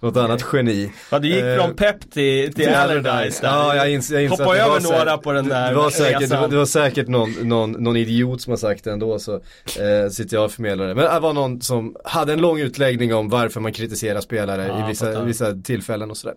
[0.00, 0.92] något annat geni.
[1.10, 3.48] Ja du gick från eh, Pep till, till Allardyce där.
[3.48, 6.36] Ja jag inser, jag inser Hoppa över några på den där det var säkert, det
[6.36, 10.08] var, det var säkert någon, någon, någon idiot som har sagt det ändå så eh,
[10.10, 10.94] sitter jag och förmedlar det.
[10.94, 14.84] Men det var någon som hade en lång utläggning om varför man kritiserar spelare ja,
[14.84, 16.34] i vissa, vissa tillfällen och sådär.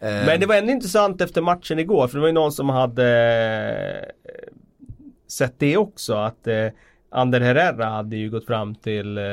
[0.00, 2.68] Eh, Men det var ändå intressant efter matchen igår för det var ju någon som
[2.68, 3.06] hade
[4.24, 4.48] eh,
[5.28, 6.68] sett det också att eh,
[7.14, 9.24] Ander Herrera hade ju gått fram till eh,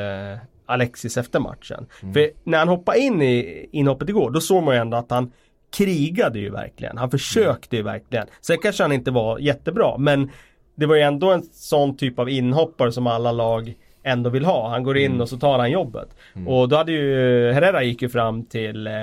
[0.66, 1.86] Alexis efter matchen.
[2.02, 2.14] Mm.
[2.14, 5.32] För när han hoppade in i inhoppet igår, då såg man ju ändå att han
[5.78, 6.98] krigade ju verkligen.
[6.98, 8.28] Han försökte ju verkligen.
[8.42, 10.30] Sen kanske han inte var jättebra, men
[10.76, 14.70] det var ju ändå en sån typ av inhoppare som alla lag ändå vill ha.
[14.70, 15.22] Han går in mm.
[15.22, 16.10] och så tar han jobbet.
[16.36, 16.48] Mm.
[16.48, 18.94] Och då hade ju Herrera gick ju fram till eh,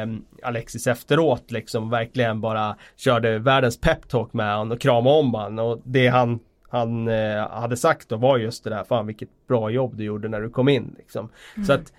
[0.42, 5.66] Alexis efteråt liksom verkligen bara körde världens peptalk med honom och kramade om honom.
[5.66, 9.70] Och det han han eh, hade sagt då var just det där, fan vilket bra
[9.70, 11.28] jobb du gjorde när du kom in liksom.
[11.56, 11.66] Mm.
[11.66, 11.92] Så att,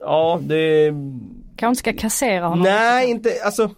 [0.00, 0.92] ja det...
[1.56, 2.62] Kanske ska kassera honom?
[2.62, 3.70] Nej, inte, alltså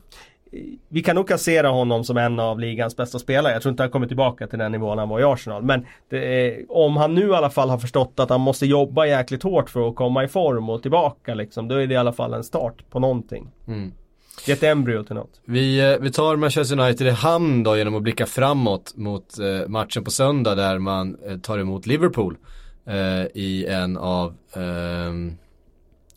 [0.89, 3.53] vi kan nog kassera honom som en av ligans bästa spelare.
[3.53, 5.63] Jag tror inte han kommer tillbaka till den nivån han var i Arsenal.
[5.63, 9.43] Men är, om han nu i alla fall har förstått att han måste jobba jäkligt
[9.43, 11.69] hårt för att komma i form och tillbaka liksom.
[11.69, 13.49] Då är det i alla fall en start på någonting.
[13.67, 13.93] Mm.
[14.47, 15.41] Ett embryo till något.
[15.45, 19.69] Vi, eh, vi tar Manchester United i hamn då genom att blicka framåt mot eh,
[19.69, 22.37] matchen på söndag där man eh, tar emot Liverpool
[22.87, 25.37] eh, i en av ehm,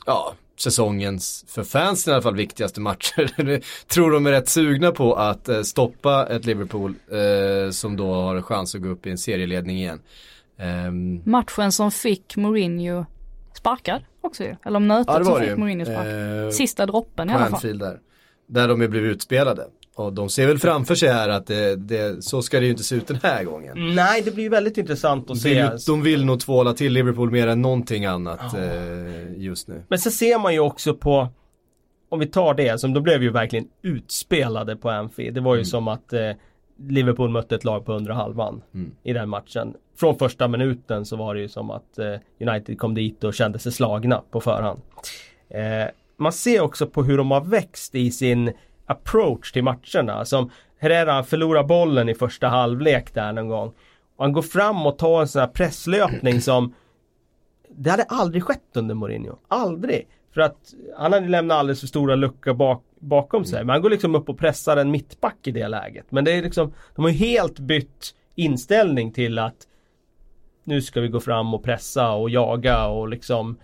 [0.05, 3.61] ja, säsongens, för fansen i alla fall, viktigaste matcher.
[3.87, 8.41] tror de är rätt sugna på att eh, stoppa ett Liverpool eh, som då har
[8.41, 10.01] chans att gå upp i en serieledning igen.
[10.87, 13.05] Um, Matchen som fick Mourinho
[13.53, 14.55] sparkad också ju.
[14.65, 16.45] Eller mötet ja, som fick Mourinho sparkad.
[16.45, 17.79] Eh, Sista droppen i alla fall.
[17.79, 17.99] Där.
[18.49, 19.65] Där de ju blev utspelade.
[19.95, 22.83] Och de ser väl framför sig här att det, det, så ska det ju inte
[22.83, 23.95] se ut den här gången.
[23.95, 25.69] Nej, det blir ju väldigt intressant att se.
[25.87, 29.83] de vill nog tvåla till Liverpool mer än någonting annat eh, just nu.
[29.87, 31.27] Men så ser man ju också på
[32.09, 35.35] Om vi tar det, som de blev ju verkligen utspelade på Anfield.
[35.35, 36.31] Det var ju som att eh,
[36.89, 38.91] Liverpool mötte ett lag på undre halvan Mm.
[39.03, 39.73] i den matchen.
[39.97, 43.59] Från första minuten så var det ju som att eh, United kom dit och kände
[43.59, 44.81] sig slagna på förhand.
[45.49, 48.51] Eh, man ser också på hur de har växt i sin
[48.85, 50.25] approach till matcherna.
[50.25, 53.73] Som Herrera förlorar bollen i första halvlek där någon gång.
[54.15, 56.73] Och han går fram och tar en sån här presslöpning som
[57.69, 59.35] Det hade aldrig skett under Mourinho.
[59.47, 60.07] Aldrig!
[60.33, 63.59] För att han hade lämnat alldeles för stora luckor bak, bakom sig.
[63.59, 66.05] Men han går liksom upp och pressar en mittback i det läget.
[66.09, 69.67] Men det är liksom De har ju helt bytt inställning till att
[70.63, 73.57] Nu ska vi gå fram och pressa och jaga och liksom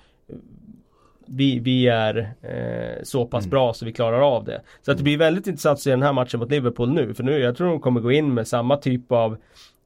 [1.26, 4.62] vi, vi är eh, så pass bra så vi klarar av det.
[4.82, 7.14] Så att det blir väldigt intressant att se den här matchen mot Liverpool nu.
[7.14, 9.38] För nu, jag tror de kommer gå in med samma typ av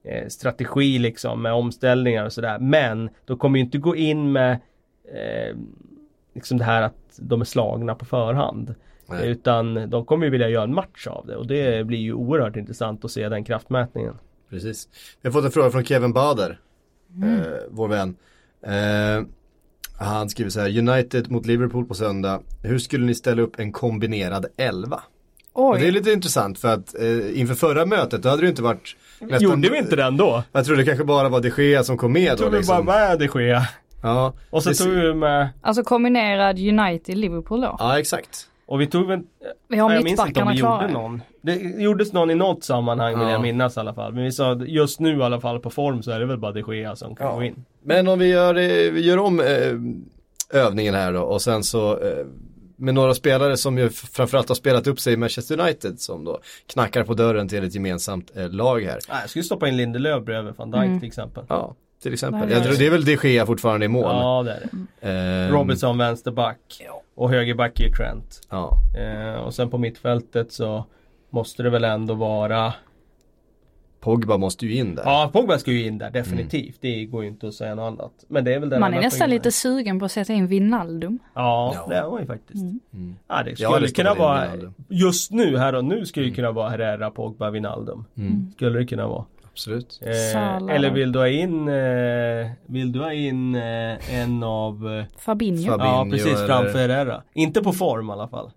[0.04, 2.58] eh, strategi liksom med omställningar och sådär.
[2.58, 4.52] Men de kommer ju inte gå in med
[5.12, 5.56] eh,
[6.34, 8.74] liksom det här att de är slagna på förhand.
[9.06, 9.28] Nej.
[9.28, 12.56] Utan de kommer ju vilja göra en match av det och det blir ju oerhört
[12.56, 14.14] intressant att se den kraftmätningen.
[14.50, 14.88] Precis.
[15.22, 16.60] Vi har fått en fråga från Kevin Bader,
[17.24, 18.16] eh, vår vän.
[18.62, 19.26] Eh,
[20.00, 22.40] han skriver så här, United mot Liverpool på söndag.
[22.62, 25.00] Hur skulle ni ställa upp en kombinerad elva?
[25.52, 28.62] Och det är lite intressant för att eh, inför förra mötet då hade det inte
[28.62, 30.42] varit nästan- Gjorde vi inte den då?
[30.52, 32.86] Jag tror det kanske bara var de Gea som kom med då Tog vi liksom.
[32.86, 33.62] bara med de Gea.
[34.02, 37.76] Ja, Och så det- tog vi med alltså kombinerad United-Liverpool då.
[37.78, 38.46] Ja, exakt.
[38.70, 39.20] Och vi tog väl
[39.68, 40.82] Vi har Jag minns inte om vi klara.
[40.82, 41.22] gjorde någon.
[41.42, 43.32] Det gjordes någon i något sammanhang vill Ja.
[43.32, 44.12] jag minnas i alla fall.
[44.12, 46.52] Men vi sa just nu i alla fall på form så är det väl bara
[46.52, 47.34] de Gea som kan Ja.
[47.34, 47.64] gå in.
[47.82, 51.92] Men om vi gör, eh, vi gör om eh, övningen här då och sen så
[51.98, 52.26] eh,
[52.76, 56.38] med några spelare som ju framförallt har spelat upp sig i Manchester United som då
[56.72, 58.98] knackar på dörren till ett gemensamt eh, lag här.
[59.08, 61.00] Nej, jag skulle stoppa in Lindelöf bredvid van Dijk Mm.
[61.00, 61.44] till exempel.
[61.48, 62.40] Ja, till exempel.
[62.48, 62.78] Nej, tror nej.
[62.78, 64.02] det är väl de Gea fortfarande i mål.
[64.04, 64.68] Ja det är
[65.00, 65.08] det.
[65.08, 66.58] Ehm, Robertson vänsterback.
[67.20, 68.40] Och högerback är ju Trent.
[68.50, 70.84] Ja, Eh, och sen på mittfältet så
[71.30, 72.74] måste det väl ändå vara
[74.00, 75.02] Pogba måste ju in där.
[75.04, 76.76] Ja, Pogba ska ju in där definitivt.
[76.80, 78.12] Det går ju inte att säga något annat.
[78.28, 81.18] Men det är väl Man är nästan lite sugen på att sätta in Wijnaldum.
[81.34, 81.86] Ja, Ja.
[81.88, 82.62] det är man ju faktiskt.
[82.92, 83.16] Mm.
[83.28, 84.74] Ja, det Ja, skulle det kunna vara Wijnaldum.
[84.88, 88.04] Just nu, här och nu skulle det kunna vara Herrera, Pogba, Wijnaldum.
[88.16, 88.52] Mm.
[88.56, 89.24] Skulle det kunna vara.
[89.52, 90.00] Absolut.
[90.02, 95.04] Eh, eller vill du ha in eh, Vill du ha in eh, en av eh,
[95.18, 95.62] Fabinho.
[95.62, 97.22] Fab- Ja Fabinho precis eller- framför Herrera.
[97.34, 98.50] Inte på form i alla fall.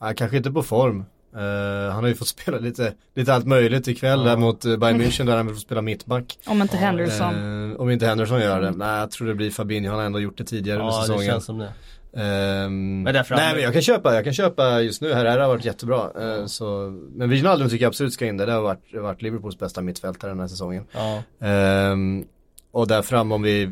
[0.00, 1.04] Ja, kanske inte på form.
[1.36, 4.24] Eh, han har ju fått spela lite, lite allt möjligt ikväll Ja.
[4.30, 6.38] där mot uh, Bayern München där han vill få spela mittback.
[6.46, 7.70] Om inte Henderson.
[7.72, 8.70] Eh, om inte Henderson gör det.
[8.70, 9.90] Nej, jag tror det blir Fabinho.
[9.90, 11.26] Han har ändå gjort det tidigare under Ja det säsongen.
[11.26, 11.72] känns som det.
[12.16, 15.12] Ehm, Men nej men jag kan köpa, jag kan köpa just nu.
[15.12, 16.10] Här har varit jättebra.
[16.20, 18.46] Eh, så, men Wijnaldum tycker jag absolut ska in där.
[18.46, 20.84] Det har varit, varit Liverpools bästa mittfältare den här säsongen.
[20.92, 21.22] Ja.
[21.46, 22.24] Ehm,
[22.70, 23.70] och där fram om vi,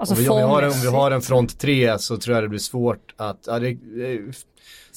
[0.00, 2.34] Alltså om, vi, om, vi har en, om vi har en front tre så tror
[2.34, 4.20] jag det blir svårt att, ja, det, det,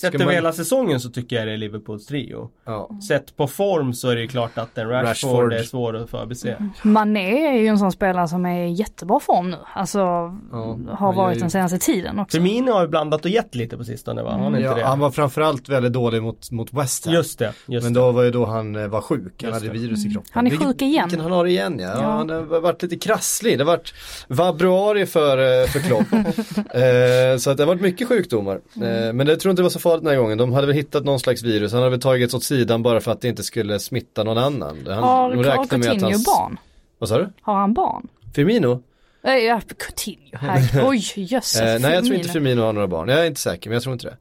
[0.01, 2.49] Sett över man- hela säsongen så tycker jag det är Liverpools trio.
[2.65, 2.89] ja.
[3.07, 5.53] Sett på form så är det ju klart att en Rashford, Rashford.
[5.53, 6.69] är svår att förbise.
[6.83, 9.57] Mané är ju en sån spelare som är i jättebra form nu.
[9.73, 12.37] Alltså Ja, har varit ju- den senaste tiden också.
[12.37, 14.31] Firmino har ju blandat och gett lite på sistone va?
[14.31, 14.83] Han inte Ja, det?
[14.83, 17.13] han var framförallt väldigt dålig mot, mot West Ham.
[17.13, 17.99] Just det, just men det.
[17.99, 19.71] då var ju då han eh, var sjuk, han hade det.
[19.73, 20.31] virus i kroppen.
[20.33, 21.07] Han är sjuk igen.
[21.09, 21.87] Vilken han har igen ja.
[21.87, 22.01] ja.
[22.01, 22.09] Ja.
[22.11, 23.93] Han har varit lite krasslig, det har varit
[24.27, 26.01] vabruari för, eh, för Klopp.
[26.73, 28.55] eh, så att det har varit mycket sjukdomar.
[28.75, 30.37] Eh, men det tror jag inte var så farligt den här gången.
[30.37, 33.11] De hade väl hittat någon slags virus, han hade väl tagits åt sidan bara för
[33.11, 34.77] att det inte skulle smitta någon annan.
[34.87, 36.59] Han, Har Carl med att Coutinho hans- barn?
[36.99, 37.29] Vad sa du?
[37.41, 38.07] Har han barn?
[38.35, 38.83] Firmino?
[39.23, 40.81] Eh, Ja, Coutinho, här.
[40.89, 41.61] Oj jösses.
[41.61, 42.61] Eh, nej jag tror inte Firmino.
[42.61, 44.17] Har några barn, jag är inte säker men jag tror inte det.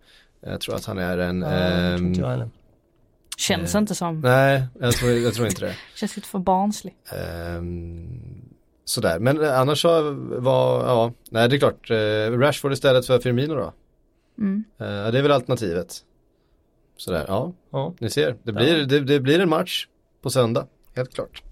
[0.50, 2.50] Jag tror att han är en, Ja, ehm, heller.
[3.37, 4.20] Känns Eh, inte som.
[4.20, 5.74] nej jag tror, jag tror inte det.
[5.94, 6.94] Känns lite för barnslig.
[7.12, 8.09] Ehm,
[8.85, 13.18] sådär, men eh, annars så var, ja, nej det är klart, eh, Rashford istället för
[13.18, 13.72] Firmino då.
[14.40, 14.64] Mm.
[14.79, 15.94] Eh, det är väl alternativet.
[16.96, 17.94] Sådär, ja, Ja.
[18.00, 18.85] ni ser, det blir, Ja.
[18.87, 19.87] det, det blir en match
[20.22, 21.42] på söndag, helt klart.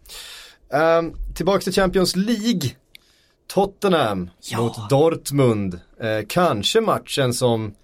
[1.00, 2.70] Um, tillbaks till Champions League.
[3.46, 4.60] Tottenham Ja.
[4.60, 5.80] mot Dortmund.
[6.00, 7.74] Eh, kanske matchen som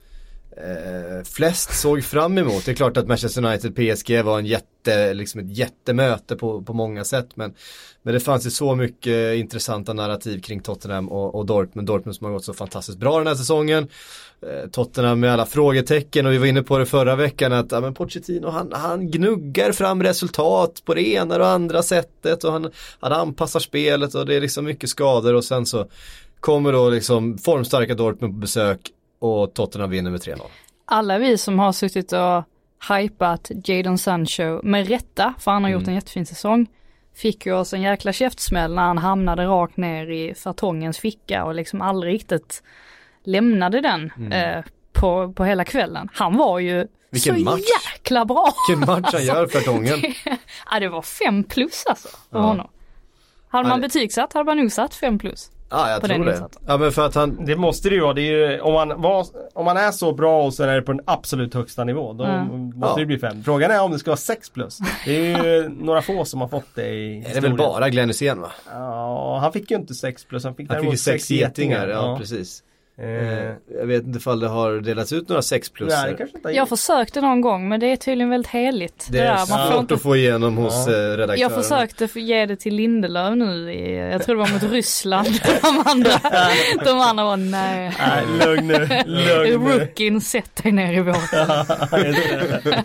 [0.56, 2.64] eh, flest såg fram emot.
[2.64, 6.72] Det är klart att Manchester United PSG var en jätte, liksom ett jättemöte på, på
[6.72, 7.54] många sätt men,
[8.02, 11.88] men det fanns ju så mycket intressanta narrativ kring Tottenham och, och Dortmund.
[11.88, 13.88] Dortmund som har gått så fantastiskt bra den här säsongen.
[14.42, 17.80] Eh, Tottenham med alla frågetecken och vi var inne på det förra veckan att ja,
[17.80, 22.70] men Pochettino han, han gnuggar fram resultat på det ena och andra sättet och han,
[23.00, 25.86] han anpassar spelet och det är liksom mycket skador och sen så
[26.40, 30.40] kommer då liksom formstarka Dortmund på besök och Tottenham vinner med 3-0.
[30.84, 32.44] Alla vi som har suttit och
[32.88, 35.88] hypat Jadon Sancho med rätta, för han har gjort mm.
[35.88, 36.66] en jättefin säsong,
[37.14, 41.54] fick ju oss en jäkla käftsmäll när han hamnade rakt ner i fartongens ficka och
[41.54, 42.62] liksom aldrig riktigt
[43.24, 44.32] lämnade den mm.
[44.32, 46.08] eh, på, på hela kvällen.
[46.12, 47.60] Han var ju Vilken så match.
[47.94, 48.52] jäkla bra!
[48.68, 49.98] Vilken match han gör för fartongen.
[50.70, 52.44] ja det var fem plus alltså för ja.
[52.44, 52.68] honom.
[53.48, 55.50] Hade man betygsatt hade man nog satt fem plus.
[55.70, 56.48] Ja jag tror det.
[56.66, 58.12] Ja men för att han Det måste det ju vara.
[58.12, 60.82] Det är ju, om, man var, om man är så bra och sen är det
[60.82, 62.66] på den absolut högsta nivå då mm.
[62.66, 62.96] måste ja.
[62.96, 63.42] det bli fem.
[63.42, 64.78] Frågan är om det ska vara sex plus.
[65.04, 67.42] Det är ju några få som har fått det i historien.
[67.42, 68.52] Det är väl bara Glenn Hysén va?
[68.72, 70.44] Ja han fick ju inte sex plus.
[70.44, 71.88] Han fick, han fick ju sex getingar.
[71.88, 72.62] Ja, ja precis.
[72.98, 73.06] Eh,
[73.78, 76.28] jag vet inte ifall det har delats ut några 6 plusser.
[76.52, 79.06] Jag försökte någon gång men det är tydligen väldigt heligt.
[79.10, 79.94] Det, det är svårt får inte...
[79.94, 80.92] att få igenom hos ja.
[80.92, 81.40] Eh, redaktören.
[81.40, 85.26] Jag försökte ge det till Lindelöf nu i, jag tror det var mot Ryssland.
[85.62, 86.10] de andra,
[86.84, 87.92] de andra var nej.
[87.98, 89.78] Nej lugn nu, lugn nu.
[89.78, 91.64] Rookien sätt dig ner i båten.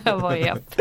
[0.04, 0.80] jag var japp.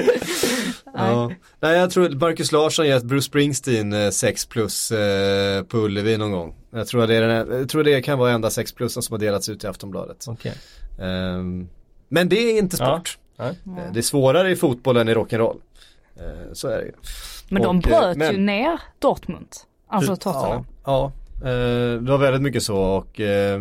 [1.08, 1.32] Ja.
[1.60, 6.32] Nej jag tror Marcus Larsson gett Bruce Springsteen 6 eh, plus eh, på Ullevi någon
[6.32, 6.56] gång.
[6.72, 9.20] Jag tror, det är den, jag tror det kan vara enda 6 plusen som har
[9.20, 10.28] delats ut i Aftonbladet.
[10.28, 10.52] Okay.
[10.98, 11.70] Um, ehm,
[12.10, 13.18] men det är inte sport.
[13.38, 13.48] Ja.
[13.48, 13.54] Eh,
[13.94, 15.58] det är svårare i fotboll än i rock'n'roll.
[16.18, 16.92] Uh, så är det ju.
[17.50, 19.48] Men de bröt men, ju ner Dortmund.
[19.88, 20.66] Alltså Tottenham.
[20.86, 23.60] Ja, ja uh, det var väldigt mycket så och uh,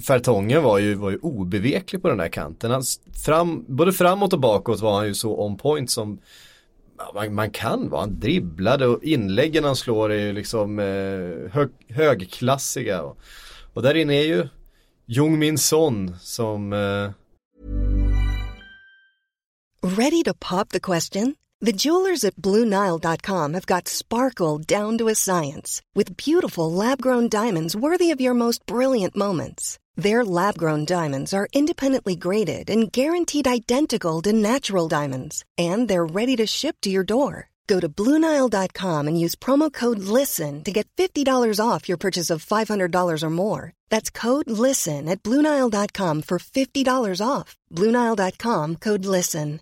[0.00, 2.70] Fertongen var ju, var ju obeveklig på den där kanten.
[2.70, 2.82] Han,
[3.24, 6.18] fram, både framåt och bakåt var han ju så on point som
[7.14, 8.00] man, man, kan vara.
[8.00, 13.02] Han dribblade och inläggen han slår är ju liksom eh, hög, högklassiga.
[13.02, 13.18] Och,
[13.74, 14.48] och, där inne är ju
[15.06, 16.72] Jung Min Son som...
[16.72, 17.10] Eh...
[19.84, 21.34] Ready to pop the question?
[21.60, 27.76] The jewelers at BlueNile.com have got sparkle down to a science with beautiful lab-grown diamonds
[27.76, 29.78] worthy of your most brilliant moments.
[29.96, 36.06] Their lab grown diamonds are independently graded and guaranteed identical to natural diamonds, and they're
[36.06, 37.50] ready to ship to your door.
[37.66, 42.44] Go to Bluenile.com and use promo code LISTEN to get $50 off your purchase of
[42.44, 43.72] $500 or more.
[43.88, 47.56] That's code LISTEN at Bluenile.com for $50 off.
[47.70, 49.60] Bluenile.com code LISTEN.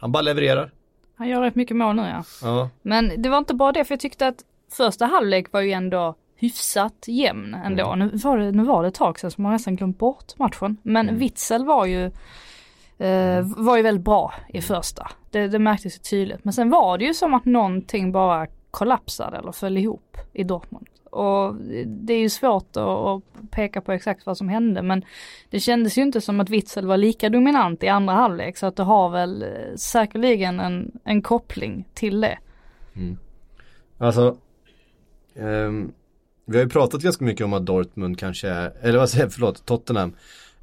[0.00, 0.70] Han bara levererar.
[1.16, 2.24] Han gör rätt mycket mål nu ja.
[2.42, 2.70] ja.
[2.82, 6.14] Men det var inte bara det, för jag tyckte att första halvlek var ju ändå
[6.38, 7.92] hyfsat jämn ändå.
[7.92, 8.08] Mm.
[8.08, 10.76] Nu, var det, nu var det ett tag sedan så man nästan glömt bort matchen.
[10.82, 11.18] Men mm.
[11.18, 12.04] Witzel var ju
[12.98, 15.10] eh, var ju väldigt bra i första.
[15.30, 16.44] Det, det märktes ju tydligt.
[16.44, 20.88] Men sen var det ju som att någonting bara kollapsade eller föll ihop i Dortmund.
[21.10, 21.54] Och
[21.86, 25.04] det är ju svårt att, att, peka på exakt vad som hände men
[25.50, 28.76] det kändes ju inte som att Witzel var lika dominant i andra halvlek så att
[28.76, 32.38] det har väl eh, säkerligen en, en koppling till det.
[32.96, 33.18] Mm.
[33.98, 34.36] Alltså
[35.34, 35.92] um,
[36.48, 39.32] vi har ju pratat ganska mycket om att Dortmund kanske är, eller vad säger jag,
[39.32, 40.12] förlåt, Tottenham.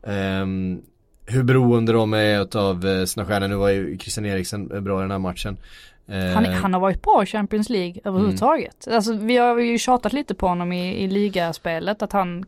[0.02, 0.82] Um,
[1.26, 3.48] hur beroende de är av uh, sina stjärnor.
[3.48, 5.58] Nu var ju Christian Eriksen bra i den här matchen.
[6.10, 8.88] Uh, han, han, har varit bra i Champions League överhuvudtaget.
[8.88, 8.96] Mm.
[8.96, 12.46] Alltså vi har ju tjatat lite på honom i, i ligaspelet att han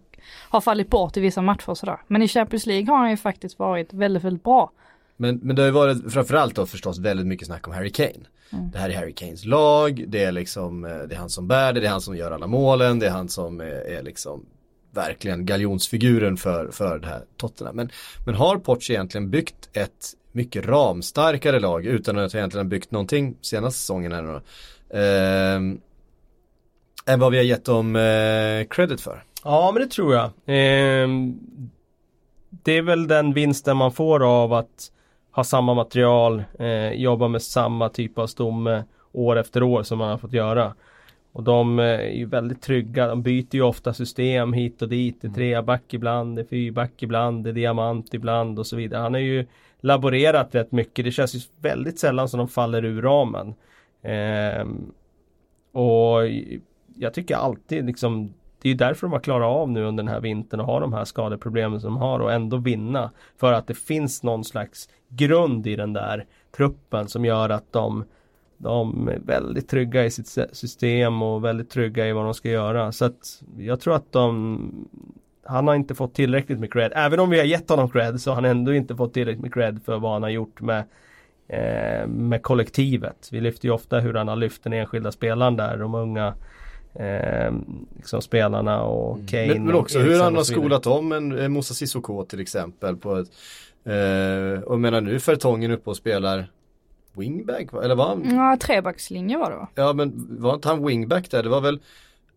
[0.49, 1.97] har fallit bort i vissa matcher och sådär.
[2.07, 4.71] Men i Champions League har han ju faktiskt varit väldigt, väldigt bra.
[5.17, 8.25] Men, men det har ju varit framförallt då förstås väldigt mycket snack om Harry Kane.
[8.53, 8.71] Mm.
[8.71, 11.73] Det här är Harry Kanes lag, det är liksom, eh, det är han som bär
[11.73, 14.45] det, det är han som gör alla målen, det är han som är, är liksom
[14.91, 17.75] verkligen galjonsfiguren för, för det här Tottenham.
[17.75, 17.89] Men,
[18.25, 23.37] men har Poch egentligen byggt ett mycket ramstarkare lag utan att egentligen ha byggt någonting
[23.41, 24.41] senaste säsongen här nu då?
[24.97, 25.55] Eh,
[27.13, 29.23] än vad vi har gett dem eh, credit för.
[29.43, 30.25] Ja men det tror jag.
[30.25, 31.07] Eh,
[32.49, 34.91] det är väl den vinsten man får av att
[35.37, 40.09] ha samma material, eh, jobba med samma typ av stomme år efter år som man
[40.09, 40.73] har fått göra.
[41.31, 45.21] Och de eh, är ju väldigt trygga, de byter ju ofta system hit och dit.
[45.21, 45.35] Det är mm.
[45.35, 49.01] treaback ibland, det är fyrback ibland, det är diamant ibland och så vidare.
[49.01, 49.45] Han har ju
[49.79, 51.05] laborerat rätt mycket.
[51.05, 53.53] Det känns ju väldigt sällan som de faller ur ramen.
[54.01, 54.65] Eh,
[55.81, 56.19] och
[56.95, 60.21] jag tycker alltid liksom det är därför de har klarat av nu under den här
[60.21, 63.11] vintern och har de här skadeproblemen som de har och ändå vinna.
[63.39, 66.25] För att det finns någon slags grund i den där
[66.57, 68.05] truppen som gör att de
[68.57, 72.91] de är väldigt trygga i sitt system och väldigt trygga i vad de ska göra.
[72.91, 74.59] Så att jag tror att de
[75.43, 76.91] han har inte fått tillräckligt med cred.
[76.95, 79.53] Även om vi har gett honom cred så har han ändå inte fått tillräckligt med
[79.53, 80.83] cred för vad han har gjort med
[81.47, 83.29] eh, med kollektivet.
[83.31, 86.33] Vi lyfter ju ofta hur han har lyft den enskilda spelaren där, de unga
[86.99, 87.53] eh,
[87.95, 89.27] liksom spelarna och mm.
[89.27, 89.47] Kane.
[89.47, 93.15] Men, men också hur han har skolat om en, en Moussa Sissoko till exempel på
[93.15, 93.29] ett
[93.83, 96.51] eh, och menar nu Fertongen uppe och spelar
[97.13, 98.35] wingback eller var han?
[98.35, 99.67] Ja, trebackslinje var det va?
[99.75, 101.43] Ja men var inte han wingback där?
[101.43, 101.79] Det var väl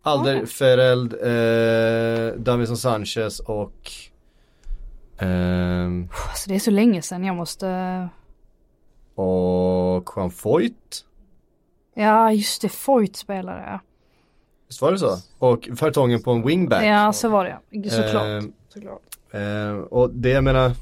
[0.03, 0.47] Alder ja.
[0.47, 3.91] Fereld, eh, Davison Sanchez och
[5.19, 5.87] eh,
[6.29, 8.09] alltså det är så länge sedan jag måste
[9.15, 11.05] Och Juan Foyt
[11.95, 13.81] Ja just det, Foyt spelade jag
[14.71, 15.19] Visst var det så?
[15.39, 19.01] Och Fertongen på en wingback Ja så var det, såklart, eh, såklart.
[19.31, 20.73] Eh, Och det jag menar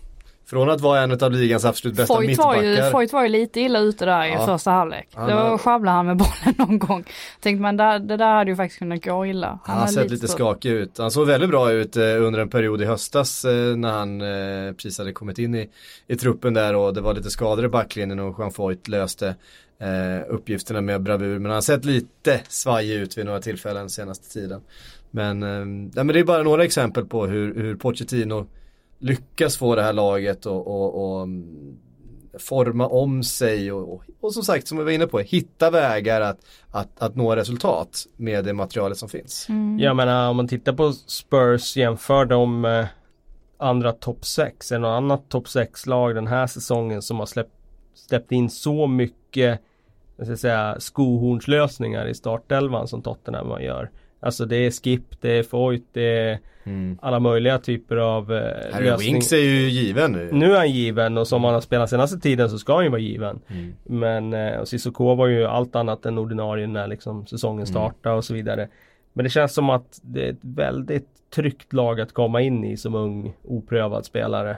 [0.47, 2.57] från att vara en av ligans absolut bästa Foyt mittbackar.
[2.57, 4.43] Var ju, Foyt var ju lite illa ute där ja.
[4.43, 5.09] i första halvlek.
[5.15, 7.05] Han Då sjabblade han med bollen någon gång.
[7.41, 9.47] Tänkte man där, det där hade ju faktiskt kunnat gå illa.
[9.47, 10.99] Han, han har sett lite, lite skakig ut.
[10.99, 14.73] Han såg väldigt bra ut eh, under en period i höstas eh, när han eh,
[14.73, 15.69] precis hade kommit in i,
[16.07, 19.35] i truppen där och det var lite skador i backlinjen och Jean Foyt löste
[19.81, 21.39] eh, uppgifterna med bravur.
[21.39, 24.61] Men han har sett lite svajig ut vid några tillfällen senaste tiden.
[25.11, 25.65] Men, eh,
[26.05, 28.47] men det är bara några exempel på hur, hur Pochettino
[28.99, 31.77] lyckas få det här laget och, och, och mm,
[32.39, 36.21] forma om sig och, och, och, som sagt som vi var inne på, hitta vägar
[36.21, 36.39] att,
[36.71, 39.49] att, att nå resultat med det materialet som finns.
[39.49, 39.79] Mm.
[39.79, 42.89] Jag menar om man tittar på Spurs jämför de med
[43.59, 47.53] andra topp 6, är något annat topp 6 lag den här säsongen som har släppt,
[48.07, 49.61] släppt in så mycket
[50.19, 53.91] jag ska säga, skohornslösningar i startelvan som Tottenham gör.
[54.21, 56.99] Alltså det är Skip, det är Foyt, det är mm.
[57.03, 59.13] alla möjliga typer av eh, Harry lösning.
[59.13, 60.29] Winks är ju given nu.
[60.33, 62.91] Nu är han given och som han har spelat senaste tiden så ska han ju
[62.91, 63.41] vara given.
[63.49, 63.75] Mm.
[63.85, 67.67] Men eh, Cissoko var ju allt annat än ordinarie när liksom säsongen mm.
[67.67, 68.19] startade mm.
[68.19, 68.69] och så vidare.
[69.13, 72.77] Men det känns som att det är ett väldigt tryggt lag att komma in i
[72.77, 74.57] som ung oprövad spelare.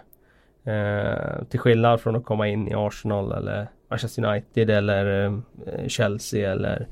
[0.65, 5.39] Eh, till skillnad från att komma in i Arsenal eller Manchester United eller eh,
[5.89, 6.87] Chelsea eller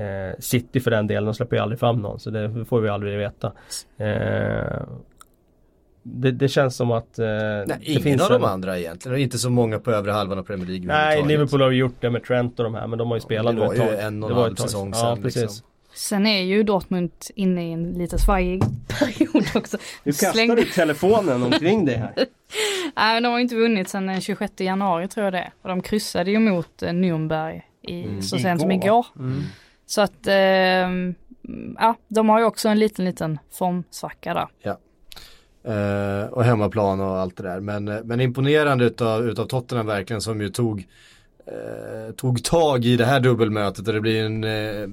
[0.00, 2.88] Eh, City för den delen, de släpper ju aldrig fram någon så det får vi
[2.88, 3.52] aldrig veta.
[3.96, 4.82] Eh,
[6.02, 8.40] det, det, känns som att eh, Nej, det ingen finns av en...
[8.40, 9.18] de andra egentligen.
[9.18, 10.86] Inte så många på övre halvan av Premier League.
[10.86, 13.20] Nej, Liverpool har ju gjort det med Trent och de här men de har ju
[13.20, 13.76] spelat nu ett tag.
[13.76, 15.08] Det var ju en och en halv säsong sedan.
[15.08, 15.42] Ja, precis.
[15.42, 15.66] Liksom.
[15.94, 18.62] Sen är ju Dortmund inne i en lite svajig
[18.98, 19.78] period också.
[20.04, 20.54] Nu kastar Släng...
[20.54, 22.12] du telefonen omkring dig här.
[22.96, 25.82] Nej men de har inte vunnit sedan den 26 januari tror jag det Och de
[25.82, 28.22] kryssade ju mot eh, Nürnberg i, mm.
[28.22, 29.06] så sent som igår.
[29.18, 29.42] Mm.
[29.86, 30.34] Så att, eh,
[31.78, 34.48] ja, de har ju också en liten, liten formsvacka där.
[34.62, 34.78] Ja.
[35.64, 37.60] Eh, och hemmaplan och allt det där.
[37.60, 40.86] Men, eh, men imponerande utav, utav Tottenham verkligen som ju tog,
[41.46, 44.88] eh, tog tag i det här dubbelmötet och det blir en eh,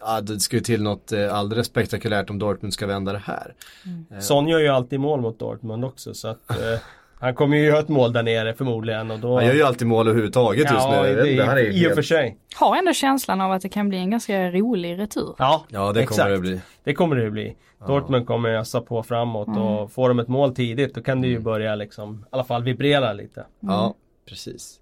[0.00, 3.54] Ja, det ska ju till något eh, alldeles spektakulärt om Dortmund ska vända det här.
[3.84, 4.22] Mm.
[4.22, 6.56] Son gör ju alltid mål mot Dortmund också så att eh,
[7.20, 9.34] Han kommer ju göra ett mål där nere förmodligen och då...
[9.34, 11.14] Han gör ju alltid mål överhuvudtaget just ja, nu.
[11.14, 12.38] Det, det här är i och för sig.
[12.54, 15.34] Har ändå känslan av att det kan bli en ganska rolig retur.
[15.38, 16.18] Ja, ja det exakt.
[16.18, 16.60] kommer det bli.
[16.84, 17.56] Det kommer det bli.
[17.80, 17.86] Ja.
[17.86, 19.62] Dortmund kommer ösa på framåt mm.
[19.62, 21.44] och får de ett mål tidigt då kan det ju mm.
[21.44, 23.40] börja liksom i alla fall vibrera lite.
[23.40, 23.74] Mm.
[23.74, 23.94] Ja,
[24.28, 24.80] precis.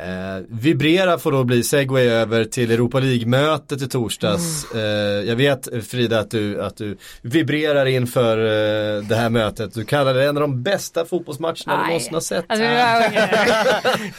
[0.00, 4.72] Eh, vibrera får då bli segway över till Europa League-mötet i torsdags.
[4.72, 4.84] Mm.
[4.84, 9.74] Eh, jag vet Frida att du, att du vibrerar inför eh, det här mötet.
[9.74, 12.44] Du kallar det en av de bästa fotbollsmatcherna du någonsin har sett.
[12.48, 12.64] Alltså,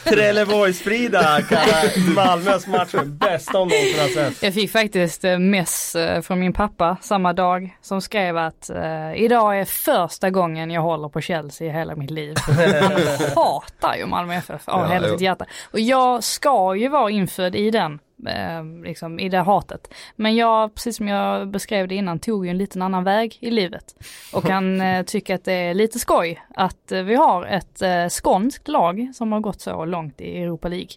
[0.10, 4.42] Trelleborgs-Frida kallar Malmös match den bästa hon någonsin har sett.
[4.42, 9.14] Jag fick faktiskt eh, mess eh, från min pappa samma dag som skrev att eh,
[9.14, 12.36] idag är första gången jag håller på Chelsea i hela mitt liv.
[12.80, 12.92] Han
[13.36, 15.46] hatar ju Malmö FF av ja, hela sitt hjärta.
[15.72, 19.94] Och jag ska ju vara infödd i den, eh, liksom i det hatet.
[20.16, 23.50] Men jag, precis som jag beskrev det innan, tog ju en liten annan väg i
[23.50, 23.94] livet.
[24.32, 28.08] Och kan eh, tycka att det är lite skoj att eh, vi har ett eh,
[28.08, 30.92] skånskt lag som har gått så långt i Europa League.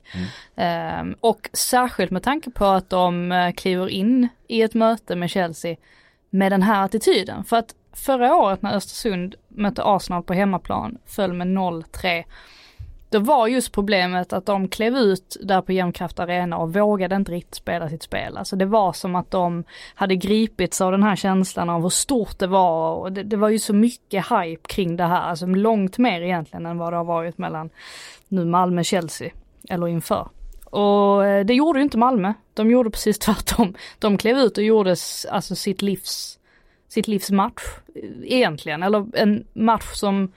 [0.55, 1.09] Mm.
[1.11, 5.29] Eh, och särskilt med tanke på att de eh, kliver in i ett möte med
[5.29, 5.75] Chelsea
[6.29, 7.43] med den här attityden.
[7.43, 12.23] För att förra året när Östersund mötte Arsenal på hemmaplan föll med 0-3
[13.13, 17.31] då var just problemet att de klev ut där på Jämtkraft Arena och vågade inte
[17.31, 18.37] riktigt spela sitt spel.
[18.37, 19.63] Alltså det var som att de
[19.95, 23.49] hade gripits av den här känslan av hur stort det var och det, det var
[23.49, 27.03] ju så mycket hype kring det här, alltså långt mer egentligen än vad det har
[27.03, 27.69] varit mellan
[28.27, 29.31] nu Malmö-Chelsea,
[29.69, 30.29] eller inför.
[30.65, 33.75] Och eh, det gjorde ju inte Malmö, de gjorde precis tvärtom.
[33.99, 34.95] De klev ut och gjorde
[35.31, 36.39] alltså sitt livs,
[36.87, 37.63] sitt livs match
[37.95, 40.31] eh, egentligen, eller en match som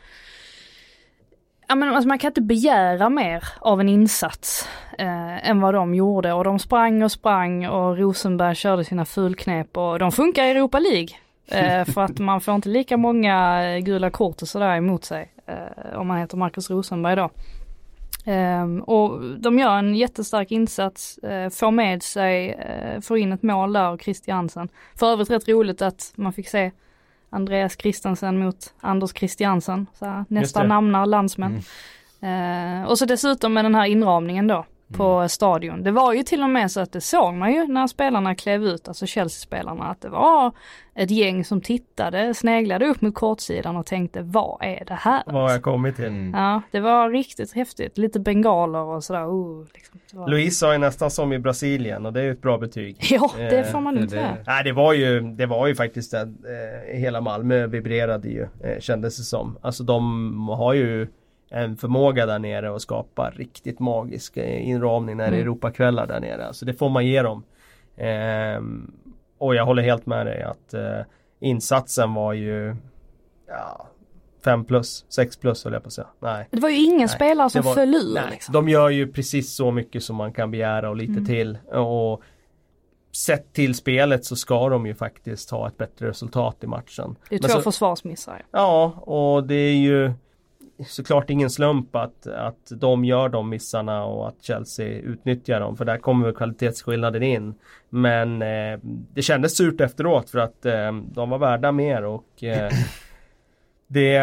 [1.69, 5.95] Ja men alltså man kan inte begära mer av en insats eh, än vad de
[5.95, 10.51] gjorde och de sprang och sprang och Rosenberg körde sina fulknep och de funkar i
[10.51, 11.09] Europa League.
[11.47, 15.33] Eh, för att man får inte lika många eh, gula kort och sådär emot sig.
[15.47, 17.31] Eh, om man heter Marcus Rosenberg då.
[18.25, 23.43] Ehm, och de gör en jättestark insats, eh, får med sig, eh, får in ett
[23.43, 24.69] mål där och Christiansen.
[24.95, 26.71] För övrigt rätt roligt att man fick se
[27.31, 31.63] Andreas Christensen mot Anders Christiansen, så här, nästa namnar landsmän.
[32.21, 32.83] Mm.
[32.83, 35.29] Uh, och så dessutom med den här inramningen då på mm.
[35.29, 35.83] stadion.
[35.83, 38.65] Det var ju till och med så att det såg man ju när spelarna klev
[38.65, 40.53] ut, alltså Chelsea-spelarna, att det var
[40.95, 45.23] ett gäng som tittade, sneglade upp mot kortsidan och tänkte vad är det här?
[45.27, 46.05] Vad har jag kommit till?
[46.05, 46.35] Mm.
[46.35, 47.99] Ja, det var riktigt häftigt.
[47.99, 49.25] Lite bengaler och sådär.
[49.25, 50.29] Uh, liksom, var...
[50.29, 52.97] Louise sa ju nästan som i Brasilien och det är ju ett bra betyg.
[53.11, 54.37] Ja, det får man inte säga.
[54.47, 56.21] Nej, det var ju, det var ju faktiskt det.
[56.21, 59.59] Eh, hela Malmö vibrerade ju, eh, kändes det som.
[59.63, 61.09] Alltså de har ju
[61.51, 65.43] en förmåga där nere att skapa riktigt magisk eh, inramning när det är mm.
[65.43, 66.55] Europakvällar där nere.
[66.55, 67.45] Så det får man ge dem.
[67.97, 68.93] Ehm,
[69.39, 71.01] och jag håller helt med dig att eh,
[71.41, 72.77] insatsen var ju
[73.49, 73.89] ja,
[74.45, 76.09] 5 plus, 6 plus höll jag på att säga.
[76.21, 76.49] Nej.
[76.51, 77.09] Det var ju ingen nej.
[77.09, 78.15] spelare som var, föll ur.
[78.15, 78.53] Nej, liksom.
[78.53, 81.27] De gör ju precis så mycket som man kan begära och lite mm.
[81.27, 81.59] till.
[81.73, 82.23] Och
[83.17, 87.17] Sett till spelet så ska de ju faktiskt ha ett bättre resultat i matchen.
[87.29, 88.45] Det är två försvarsmissar.
[88.51, 90.13] Ja, och det är ju
[90.85, 95.85] såklart ingen slump att, att de gör de missarna och att Chelsea utnyttjar dem för
[95.85, 97.55] där kommer kvalitetsskillnaden in.
[97.89, 102.71] Men eh, det kändes surt efteråt för att eh, de var värda mer och eh,
[103.87, 104.21] det,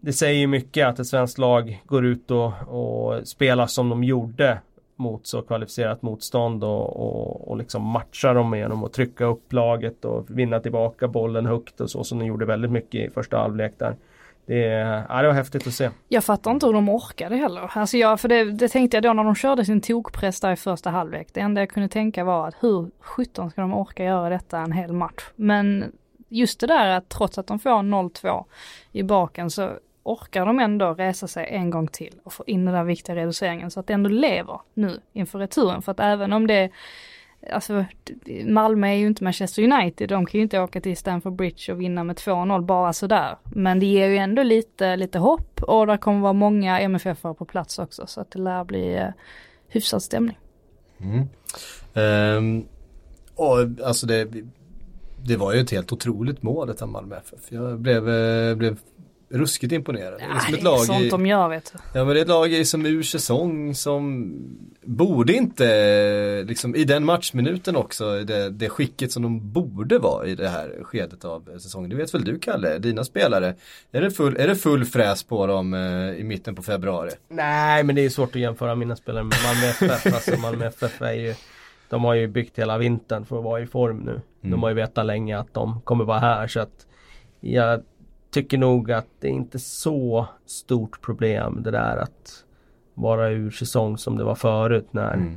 [0.00, 4.58] det säger mycket att ett svenskt lag går ut och, och spelar som de gjorde
[4.96, 10.04] mot så kvalificerat motstånd och, och, och liksom matcha dem genom att trycka upp laget
[10.04, 13.72] och vinna tillbaka bollen högt och så som de gjorde väldigt mycket i första halvlek
[13.78, 13.96] där.
[14.46, 14.56] Det,
[15.08, 15.90] ja, det var häftigt att se.
[16.08, 17.70] Jag fattar inte hur de orkade heller.
[17.72, 20.56] Alltså jag, för det, det tänkte jag då när de körde sin tokpress där i
[20.56, 21.28] första halvlek.
[21.32, 24.72] Det enda jag kunde tänka var att hur sjutton ska de orka göra detta en
[24.72, 25.24] hel match?
[25.36, 25.92] Men
[26.28, 28.44] just det där att trots att de får 0-2
[28.92, 29.70] i baken så
[30.02, 33.70] orkar de ändå resa sig en gång till och få in den där viktiga reduceringen
[33.70, 35.82] så att det ändå lever nu inför returen.
[35.82, 36.70] För att även om det
[37.52, 37.84] alltså
[38.44, 41.80] Malmö är ju inte Manchester United, de kan ju inte åka till Stamford Bridge och
[41.80, 43.36] vinna med 2-0 bara sådär.
[43.44, 47.44] Men det ger ju ändå lite, lite hopp och det kommer vara många MFF på
[47.44, 49.08] plats också så att det lär bli eh,
[49.68, 50.38] hyfsad stämning.
[51.00, 51.28] Mm.
[52.38, 52.68] Um,
[53.34, 54.28] och alltså det,
[55.24, 57.52] det var ju ett helt otroligt mål detta Malmö FF.
[57.52, 58.78] Jag blev, eh, blev
[59.28, 60.20] ruskigt imponerad.
[60.20, 61.72] Ja, det är, ett lag sånt i, de gör vet.
[61.92, 64.32] Ja men det är ett lag i som ur säsong som
[64.82, 70.34] borde inte, liksom i den matchminuten också, det, det skicket som de borde vara i
[70.34, 71.90] det här skedet av säsongen.
[71.90, 73.54] Det vet väl du Kalle, dina spelare.
[73.92, 77.10] Är det full, är det full fräs på dem eh, i mitten på februari?
[77.28, 80.06] Nej men det är svårt att jämföra mina spelare med Malmö FF.
[80.14, 81.34] alltså Malmö FF är ju
[81.88, 84.10] de har ju byggt hela vintern för att vara i form nu.
[84.10, 84.50] Mm.
[84.50, 86.86] De har ju vetat länge att de kommer vara här så att
[87.40, 87.82] jag
[88.36, 92.44] tycker nog att det är inte så stort problem det där att
[92.94, 95.36] vara ur säsong som det var förut när mm.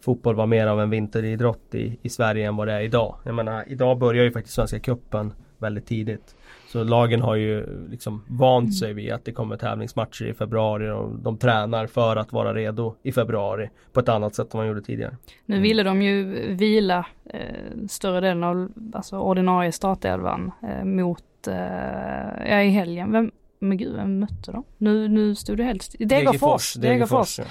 [0.00, 3.16] fotboll var mer av en vinteridrott i, i Sverige än vad det är idag.
[3.24, 6.34] Jag menar, idag börjar ju faktiskt Svenska Cupen väldigt tidigt.
[6.68, 11.10] Så lagen har ju liksom vant sig vid att det kommer tävlingsmatcher i februari och
[11.18, 14.82] de tränar för att vara redo i februari på ett annat sätt än man gjorde
[14.82, 15.16] tidigare.
[15.46, 16.24] Nu ville de ju
[16.54, 17.40] vila eh,
[17.88, 23.96] större delen av alltså ordinarie startelvan eh, mot eh, ja i helgen, vem, men gud,
[23.96, 24.64] vem mötte de?
[24.78, 26.08] Nu, nu stod det helt still.
[26.08, 26.74] Degerfors.
[26.74, 27.38] Degerfors.
[27.38, 27.44] Ja.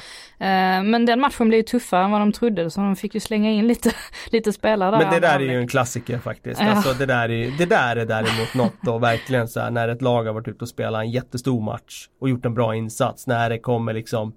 [0.45, 3.19] Eh, men den matchen blev ju tuffare än vad de trodde så de fick ju
[3.19, 3.91] slänga in lite,
[4.31, 4.97] lite spelare där.
[4.97, 6.61] Men det där är ju en klassiker faktiskt.
[6.61, 6.67] Ja.
[6.67, 10.01] Alltså det där är, det där är däremot något och verkligen så här när ett
[10.01, 13.27] lag har varit ute och spelat en jättestor match och gjort en bra insats.
[13.27, 14.33] När det kommer liksom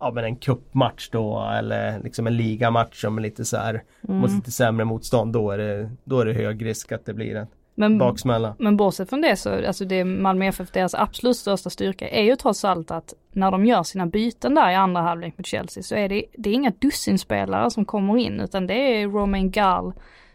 [0.00, 4.20] ja men en kuppmatch då eller liksom en ligamatch som är lite så här mm.
[4.20, 7.36] mot lite sämre motstånd då är det, då är det hög risk att det blir
[7.36, 7.46] en
[7.80, 8.54] men, baksmälla.
[8.58, 12.36] Men bortsett från det så, alltså det Malmö FF, deras absolut största styrka är ju
[12.36, 15.94] trots allt att när de gör sina byten där i andra halvlek mot Chelsea så
[15.94, 19.92] är det, det är inga dussinspelare som kommer in utan det är Romain Gall,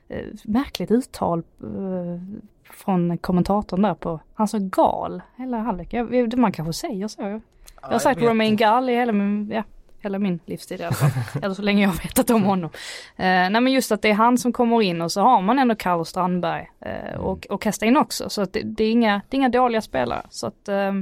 [0.07, 2.39] eh, märkligt uttal eh,
[2.71, 7.21] från kommentatorn där på, han sa gal hela halvlek, jag, man kanske säger så.
[7.21, 7.41] Jag,
[7.81, 9.63] jag har sagt Romain Gall i hela min, ja,
[10.05, 11.09] hela min livstid i alla fall.
[11.43, 12.69] Eller så länge jag vetat om honom.
[13.15, 15.59] Eh, nej men just att det är han som kommer in och så har man
[15.59, 18.29] ändå Carlos Strandberg eh, och, och kasta in också.
[18.29, 20.25] Så att det, det, är inga, det är inga dåliga spelare.
[20.29, 20.93] Så att, eh,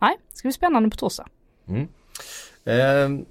[0.00, 1.26] nej, det ska bli spännande på torsdag.
[1.68, 1.88] Mm.
[2.64, 3.24] Eh,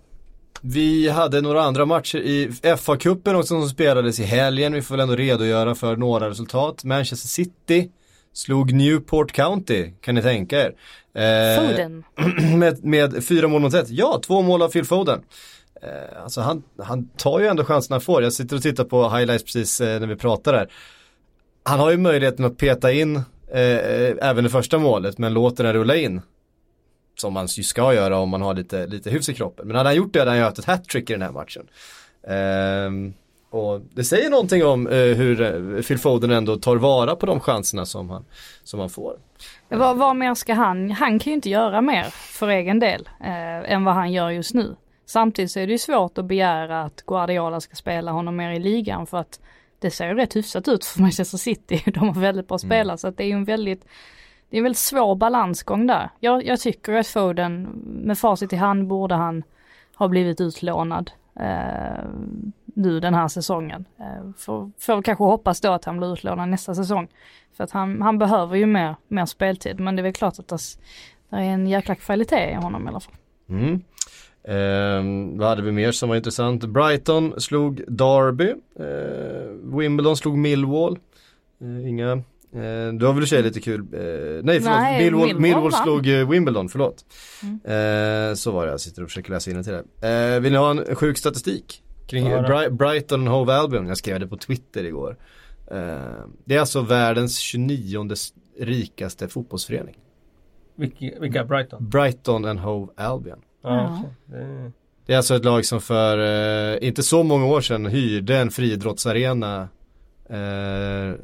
[0.61, 4.73] vi hade några andra matcher i FA-cupen också som spelades i helgen.
[4.73, 6.83] Vi får väl ändå redogöra för några resultat.
[6.83, 7.91] Manchester City
[8.33, 10.73] slog Newport County, kan ni tänka er.
[11.13, 12.03] Eh, Foden.
[12.59, 13.89] med, med fyra mål mot ett.
[13.89, 15.21] Ja, två mål av Phil Foden.
[15.81, 18.23] Eh, alltså han, han tar ju ändå chanserna han får.
[18.23, 20.71] Jag sitter och tittar på highlights precis eh, när vi pratar här.
[21.63, 23.15] han har ju möjligheten att peta in
[23.51, 26.21] eh, även det första målet men låter den rulla in.
[27.15, 29.67] Som man ju ska göra om man har lite, lite hyfs i kroppen.
[29.67, 31.67] Men hade han gjort det hade han gjort ett hattrick i den här matchen.
[33.51, 37.39] Och det säger någonting om eh, hur eh, Phil Foden ändå tar vara på de
[37.39, 38.25] chanserna som han,
[38.63, 39.15] som han får.
[39.69, 43.73] Vad, vad mer ska han, han kan ju inte göra mer för egen del eh,
[43.73, 44.75] än vad han gör just nu.
[45.05, 48.59] Samtidigt så är det ju svårt att begära att Guardiola ska spela honom mer i
[48.59, 49.39] ligan för att
[49.79, 51.83] det ser ju rätt hyfsat ut för Manchester City.
[51.93, 52.97] De har väldigt bra spelare mm.
[52.97, 53.85] så att det är ju en väldigt
[54.49, 56.09] det är en väldigt svår balansgång där.
[56.19, 57.63] Jag, jag tycker att Foden
[58.03, 59.43] med facit i hand borde han
[59.95, 62.05] ha blivit utlånad eh,
[62.65, 63.85] nu den här säsongen.
[63.99, 67.07] Eh, får, får kanske hoppas då att han blir utlånad nästa säsong.
[67.57, 70.47] För att han, han behöver ju mer, mer speltid men det är väl klart att
[70.47, 70.57] det,
[71.29, 73.15] det är en jäkla kvalitet i honom i alla fall.
[73.49, 73.81] Mm.
[74.43, 76.65] Eh, vad hade vi mer som var intressant?
[76.65, 78.49] Brighton slog Derby.
[78.79, 80.99] Eh, Wimbledon slog Millwall.
[81.61, 82.23] Eh, inga
[82.93, 86.29] du har väl i lite kul, eh, nej förlåt, nej, Millwall, Millwall, Millwall slog eh,
[86.29, 87.05] Wimbledon, förlåt.
[87.43, 88.29] Mm.
[88.29, 90.09] Eh, så var det, jag sitter och försöker läsa in till det.
[90.09, 91.83] Eh, vill ni ha en sjuk statistik?
[92.07, 95.17] Kring ja, Bri Brighton Hove Albion, jag skrev det på Twitter igår.
[95.71, 95.77] Eh,
[96.45, 98.09] det är alltså världens 29
[98.59, 99.95] rikaste fotbollsförening.
[100.75, 101.89] Vilka, vilka Brighton?
[101.89, 103.39] Brighton and Hove Albion.
[103.63, 104.03] Ja.
[104.25, 104.71] Det...
[105.05, 106.17] det är alltså ett lag som för,
[106.73, 109.69] eh, inte så många år sedan hyrde en friidrottsarena
[110.29, 111.15] eh,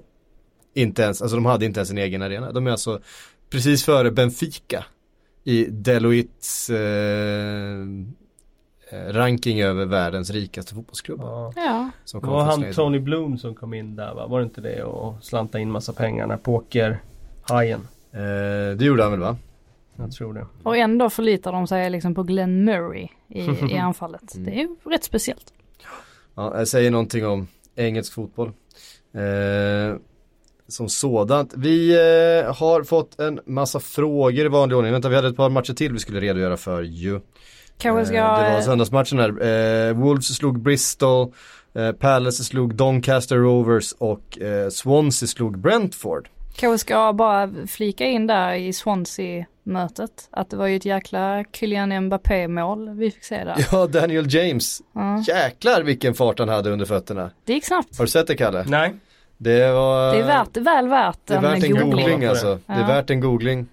[0.77, 2.51] inte ens, alltså de hade inte ens en egen arena.
[2.51, 2.99] De är alltså
[3.49, 4.85] precis före Benfica
[5.43, 7.81] i Deloittes eh,
[8.89, 11.53] eh ranking över världens rikaste fotbollsklubbar.
[11.55, 11.89] Ja.
[12.13, 14.27] Det var han Tony Bloom som kom in där va?
[14.27, 14.83] Var det inte det?
[14.83, 17.87] Och slanta in massa pengar när pokerhajen.
[18.11, 19.37] Eh, det gjorde han väl va?
[19.95, 20.45] Jag tror det.
[20.63, 24.35] Och ändå förlitar de sig liksom på Glenn Murray i, i anfallet.
[24.35, 24.45] Mm.
[24.45, 25.53] Det är ju rätt speciellt.
[26.35, 28.51] Ja, jag säger någonting om engelsk fotboll.
[29.13, 29.95] Eh,
[30.67, 31.53] som sådant.
[31.55, 34.93] Vi eh, har fått en massa frågor i vanlig ordning.
[34.93, 37.19] Vänta, vi hade ett par matcher till vi skulle redogöra för ju.
[37.77, 38.17] Kanske ska...
[38.17, 39.29] Eh, det var söndagsmatchen här.
[39.87, 41.33] Eh, Wolves slog Bristol,
[41.75, 46.29] eh, Palace slog Doncaster Rovers och eh, Swansea slog Brentford.
[46.55, 52.05] Kanske ska bara flika in där i Swansea-mötet att det var ju ett jäkla Kylian
[52.05, 53.67] Mbappé-mål vi fick se där.
[53.71, 54.81] Ja, Daniel James.
[54.95, 55.21] Mm.
[55.21, 57.31] Jäklar vilken fart han hade under fötterna.
[57.45, 57.97] Det gick snabbt.
[57.97, 58.65] Har du sett det Kalle?
[58.67, 58.93] Nej.
[59.37, 60.13] Det var...
[60.13, 62.59] Det är värt, väl värt det är värt en googling, googling alltså.
[62.65, 62.73] Ja.
[62.73, 63.67] Det är värt en googling.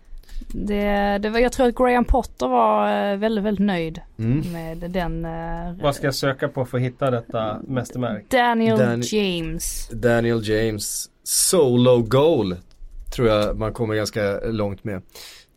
[0.48, 4.52] Det, det var, jag tror att Graham Potter var eh, väldigt, väldigt nöjd mm.
[4.52, 5.24] med den.
[5.24, 8.24] Uh, Vad ska jag söka på för att hitta detta mästerverk?
[8.30, 9.88] Daniel Dan James.
[9.88, 12.56] Daniel James solo goal
[13.14, 15.02] tror jag man kommer ganska långt med.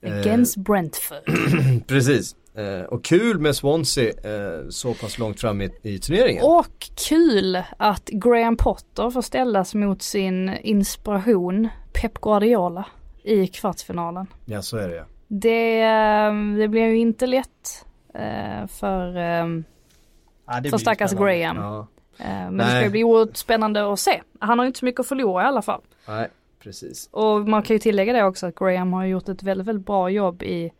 [0.05, 1.17] Against uh, Brentford.
[1.87, 2.35] Precis.
[2.57, 6.43] Eh, och kul med Swansea eh, så pass långt fram i, i turneringen.
[6.45, 12.85] Och kul att Graham Potter får ställas mot sin inspiration Pep Guardiola
[13.23, 14.27] i kvartsfinalen.
[14.45, 15.03] Ja så är det ja.
[15.27, 19.17] Det, eh, det blir ju inte lätt eh, för,
[20.45, 21.57] ja, för stackars Graham.
[21.57, 21.87] Ja.
[22.17, 22.75] Men Nej.
[22.75, 24.21] det ska bli oerhört spännande att se.
[24.39, 25.81] Han har ju inte så mycket att förlora i alla fall.
[26.07, 26.27] Nej,
[26.59, 27.09] precis.
[27.11, 30.09] Och man kan ju tillägga det också att Graham har gjort ett väldigt, väldigt bra
[30.09, 30.71] jobb i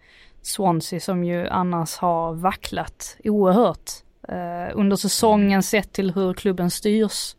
[0.48, 3.92] Swansea som ju annars har vacklat oerhört
[4.28, 7.36] eh, under säsongen sett till hur klubben styrs.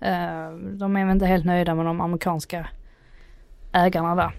[0.00, 2.68] Eh, de är väl inte helt nöjda med de amerikanska
[3.72, 4.32] ägarna där.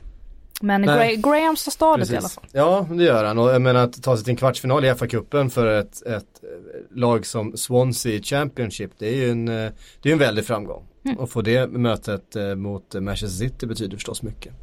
[0.61, 2.13] Men Gra Graham står stadigt Precis.
[2.13, 2.45] i alla fall.
[2.51, 3.37] Ja, det gör han.
[3.37, 6.41] Och jag menar att ta sig till en kvartsfinal i FA-cupen för ett, ett
[6.95, 10.85] lag som Swansea Championship, det är ju en, eh, det är en väldig framgång.
[11.05, 11.17] Mm.
[11.17, 14.53] Och få det mötet eh, mot Manchester City betyder förstås mycket.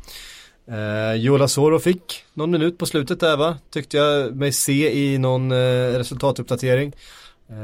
[0.69, 3.59] Eh, Jola Soro fick någon minut på slutet där va?
[3.71, 5.57] Tyckte jag mig se i någon eh,
[5.99, 6.93] resultatuppdatering.
[7.49, 7.57] Eh,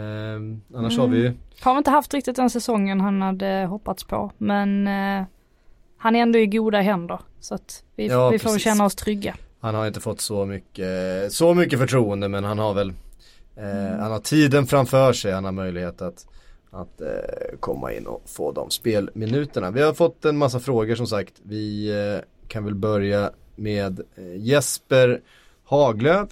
[0.77, 1.01] annars mm.
[1.01, 5.25] har vi ju Har inte haft riktigt den säsongen han hade hoppats på men eh,
[5.97, 7.19] han är ändå i goda händer.
[7.41, 9.37] Så att vi, ja, vi får känna oss trygga.
[9.61, 12.93] Han har inte fått så mycket, så mycket förtroende men han har väl
[13.57, 14.01] eh, mm.
[14.01, 16.27] Han har tiden framför sig, han har möjlighet att
[16.75, 19.71] att eh, komma in och få de spelminuterna.
[19.71, 21.33] Vi har fått en massa frågor som sagt.
[21.43, 25.21] Vi eh, kan väl börja med eh, Jesper
[25.65, 26.29] Haglöf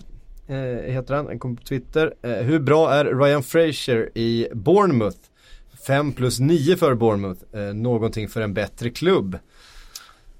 [0.48, 2.14] eh, heter han, han kom på Twitter.
[2.22, 5.18] Eh, hur bra är Ryan Fraser i Bournemouth?
[5.86, 7.40] 5 plus 9 för Bournemouth,
[7.74, 9.38] någonting för en bättre klubb.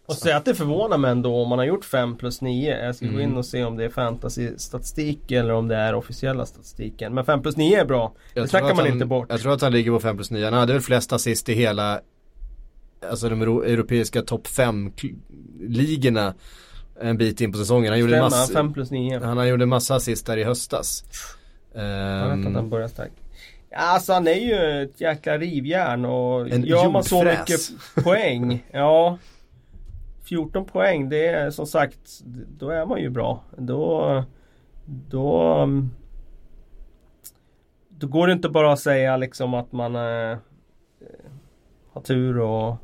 [0.07, 2.85] Och säga att det förvånar mig ändå om man har gjort 5 plus 9.
[2.85, 3.17] Jag ska mm.
[3.17, 7.15] gå in och se om det är fantasy-statistik eller om det är officiella statistiken.
[7.15, 8.13] Men 5 plus 9 är bra.
[8.35, 9.27] Jag det snackar man han, inte bort.
[9.31, 10.45] Jag tror att han ligger på 5 plus 9.
[10.45, 12.01] Han hade väl flest assist i hela
[13.11, 16.35] alltså de europeiska topp 5-ligorna
[17.01, 17.91] en bit in på säsongen.
[17.91, 19.19] Han gjorde, massa, plus 9.
[19.19, 21.05] han gjorde massa assist där i höstas.
[21.75, 23.15] Jag vet att han börjar starkt.
[23.77, 27.61] Alltså han är ju ett jäkla rivjärn och En gör man så mycket
[28.05, 29.19] poäng, ja
[30.31, 32.21] 14 poäng, det är som sagt,
[32.59, 33.45] då är man ju bra.
[33.57, 34.25] Då,
[34.85, 35.69] då,
[37.89, 40.39] då går det inte bara att säga liksom att man eh,
[41.93, 42.77] har tur och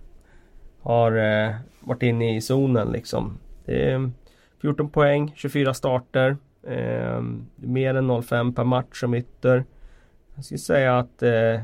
[0.87, 3.39] har eh, varit inne i zonen liksom.
[3.65, 4.11] Det är
[4.61, 6.37] 14 poäng, 24 starter.
[6.67, 7.21] Eh,
[7.57, 9.65] mer än 0,5 per match som ytter.
[10.35, 11.61] Jag skulle säga att eh,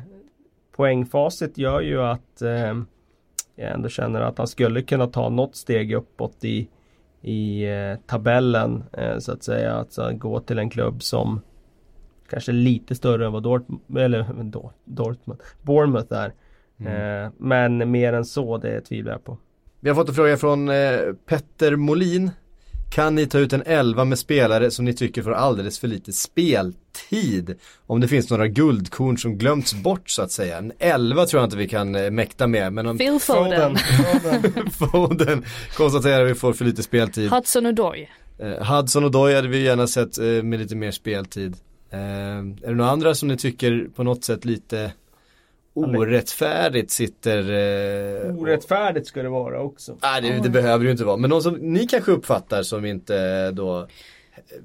[0.76, 2.74] poängfacit gör ju att eh,
[3.56, 6.68] jag ändå känner att han skulle kunna ta något steg uppåt i,
[7.20, 9.72] i eh, tabellen eh, så att säga.
[9.72, 11.40] Alltså gå till en klubb som
[12.28, 16.32] kanske är lite större än vad Dortmund, eller Dort- Dortmund, Bournemouth är.
[16.86, 19.38] Eh, men mer än så, det tvivlar jag på.
[19.80, 22.30] Vi har fått en fråga från eh, Petter Molin.
[22.94, 26.12] Kan ni ta ut en elva med spelare som ni tycker får alldeles för lite
[26.12, 27.54] speltid?
[27.86, 30.58] Om det finns några guldkorn som glömts bort så att säga.
[30.58, 32.72] En elva tror jag inte vi kan eh, mäkta med.
[32.72, 33.76] Men om Phil Foden,
[34.70, 35.44] Foden
[35.76, 37.30] konstaterar vi får för lite speltid.
[37.30, 38.08] Hudson Odoi.
[38.38, 41.56] Eh, Hudson och Doy hade vi gärna sett eh, med lite mer speltid.
[41.90, 44.92] Eh, är det några andra som ni tycker på något sätt lite
[45.74, 49.96] orättfärdigt sitter eh, Orättfärdigt ska det vara också.
[50.02, 51.16] Nej det, det behöver ju inte vara.
[51.16, 53.86] Men någon som ni kanske uppfattar som inte då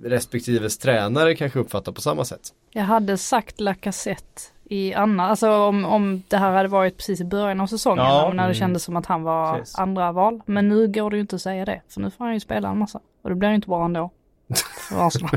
[0.03, 2.53] respektives tränare kanske uppfattar på samma sätt.
[2.71, 7.25] Jag hade sagt Lacazette i Anna, alltså om, om det här hade varit precis i
[7.25, 8.31] början av säsongen Ja.
[8.33, 9.75] när det kändes som att han var Precis.
[9.77, 10.41] andra val.
[10.45, 12.69] Men nu går det ju inte att säga det, för nu får han ju spela
[12.69, 12.99] en massa.
[13.21, 14.11] Och det blir ju inte bra ändå.
[14.89, 15.31] För Arsenal.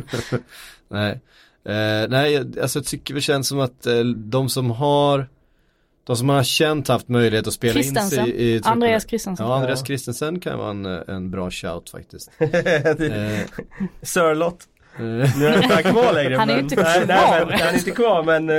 [0.89, 1.11] Nej,
[1.65, 5.29] eh, nej alltså jag tycker det känns som att eh, de som har
[6.05, 8.61] de som har känt haft möjlighet att spela in sig i, i.
[8.65, 9.47] Andreas Christensen.
[9.47, 9.87] Ja, Andreas Ja.
[9.87, 12.31] Christensen kan vara en, en bra shout faktiskt.
[12.39, 13.65] Det- Eh,
[14.03, 14.59] Sörlott.
[14.99, 16.37] eh, Nu är han inte kvar längre.
[16.37, 17.47] Han är ju men- inte nej, nej, kvar.
[17.47, 18.57] men, han är inte kvar men eh,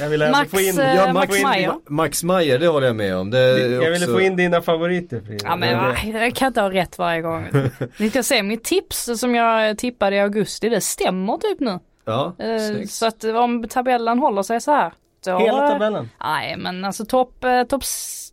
[0.00, 1.68] jag ville ändå Max, få in, ja, Max Max, Meyer.
[1.68, 3.30] Ma- Max Meyer, det håller jag med om.
[3.30, 5.44] Det jag ville också- få in dina favoriter Frida.
[5.48, 7.46] Ja men det- va, jag kan inte ha rätt varje gång.
[7.98, 11.78] Ni ska se, mitt tips som jag tippade i augusti, det stämmer typ nu.
[12.04, 12.34] Ja,
[12.72, 12.90] snyggt.
[12.92, 14.92] så att om tabellen håller sig så här.
[15.26, 16.10] Då, Hela tabellen?
[16.24, 17.82] Nej men alltså topp top,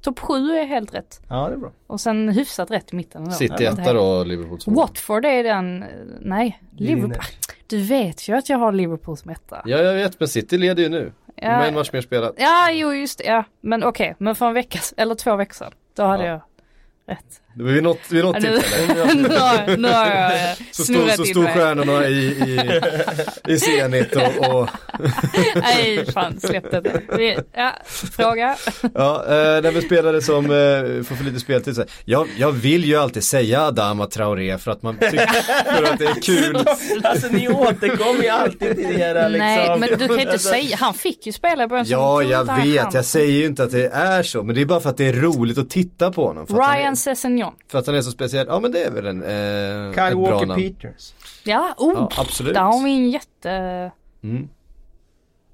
[0.01, 1.21] top 7 är helt rätt.
[1.29, 1.71] Ja det är bra.
[1.87, 3.31] Och sen hyfsat rätt i mitten.
[3.31, 4.71] City Ja, etta då och Liverpool två.
[4.71, 5.85] Watford är den,
[6.21, 7.13] nej, Liverpool.
[7.67, 9.61] Du vet ju att jag har Liverpool som etta.
[9.65, 11.11] Ja jag vet men City leder ju nu.
[11.35, 12.33] De har en match mer spelat.
[12.37, 13.43] Ja, jo just det, ja.
[13.61, 16.29] Men okej, men för en vecka, eller två veckor sedan, då hade Ja.
[17.05, 17.41] jag rätt.
[17.55, 19.13] Det var vid något, vid något tillfälle.
[19.13, 22.81] nu, har, nu har jag Så stod, snurrat så in stod stjärnorna i, i,
[23.53, 24.69] i Zenit och, och
[25.55, 27.01] Nej, fan släpp det.
[27.17, 28.55] Vi- Ja, fråga.
[28.93, 32.85] ja, eh, när vi spelade som eh, får för lite speltid så jag, jag vill
[32.85, 36.63] ju alltid säga Adama Traoré för att man tycker att det är kul.
[37.03, 39.47] alltså ni återkommer ju alltid till era liksom.
[39.47, 41.85] Nej, men du kan inte säga, han fick ju spela i början.
[41.85, 42.91] så Ja, jag han vet, kan.
[42.93, 45.05] jag säger ju inte att det är så, men det är bara för att det
[45.07, 46.47] är roligt att titta på honom.
[46.47, 46.59] För att
[47.43, 47.53] Sessegnon.
[47.67, 48.47] för att han är så speciell.
[48.49, 50.61] Ja men det är väl en, eh, Kyle Walker namn.
[50.61, 51.13] Peters.
[51.43, 52.53] Ja, oh, Ja, absolut.
[52.53, 53.49] där har vi en jätte...
[54.23, 54.49] Mm.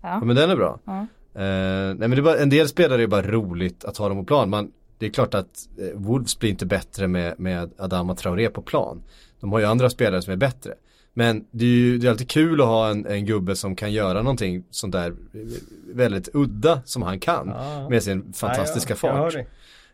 [0.02, 0.10] Ja.
[0.10, 0.80] Ja men den är bra.
[0.86, 1.00] Ja.
[1.36, 4.18] Eh, nej men det är bara, en del spelare är bara roligt att ha dem
[4.18, 4.50] på plan.
[4.50, 8.62] Man, det är klart att eh, Wolves blir inte bättre med, med Adama Traoré på
[8.62, 9.04] plan.
[9.40, 10.74] De har ju andra spelare som är bättre.
[11.14, 13.92] Men det är ju det är alltid kul att ha en, en gubbe som kan
[13.92, 15.16] göra någonting sånt där eh,
[15.94, 17.48] väldigt udda som han kan.
[17.56, 17.90] Ja.
[17.90, 19.34] Med sin fantastiska Ja, jag- jag fart.
[19.34, 19.48] dig.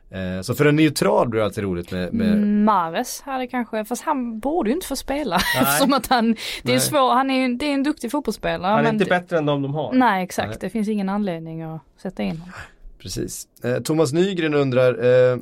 [0.10, 2.38] Eh, så för en neutral blir det alltid roligt med, med.
[2.38, 5.36] Mares hade kanske, fast han borde ju inte få spela.
[5.56, 5.64] Nej.
[5.64, 8.72] Eftersom att han, det är svårt, han är ju, det är en duktig fotbollsspelare.
[8.72, 9.94] Han är men inte bättre än de de har.
[9.94, 10.58] Nej exakt, Nej.
[10.62, 12.54] det finns ingen anledning att sätta in honom.
[13.00, 13.48] Precis.
[13.64, 15.38] Eh, Thomas Nygren undrar eh,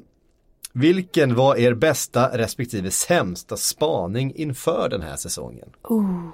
[0.74, 5.70] Vilken var er bästa respektive sämsta spaning inför den här säsongen?
[5.84, 6.30] Oh,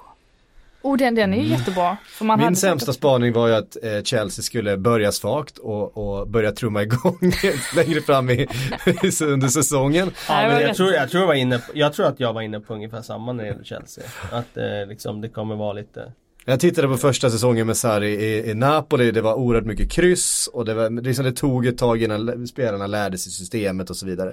[0.81, 1.97] oh den, den är ju jättebra.
[2.07, 5.57] För man Min hade sämsta säkert- spaning var ju att eh, Chelsea skulle börja svagt
[5.57, 7.17] och, och börja trumma igång
[7.75, 8.47] längre fram i,
[9.23, 10.11] under säsongen.
[10.27, 12.41] Ja, men jag, tror, jag, tror jag, var inne på, jag tror att jag var
[12.41, 14.03] inne på ungefär samma när det gäller Chelsea.
[14.31, 16.11] Att eh, liksom, det kommer vara lite
[16.45, 20.49] Jag tittade på första säsongen med Sarri i, i Napoli, det var oerhört mycket kryss
[20.53, 24.05] och det, var, liksom det tog ett tag innan spelarna lärde sig systemet och så
[24.05, 24.29] vidare.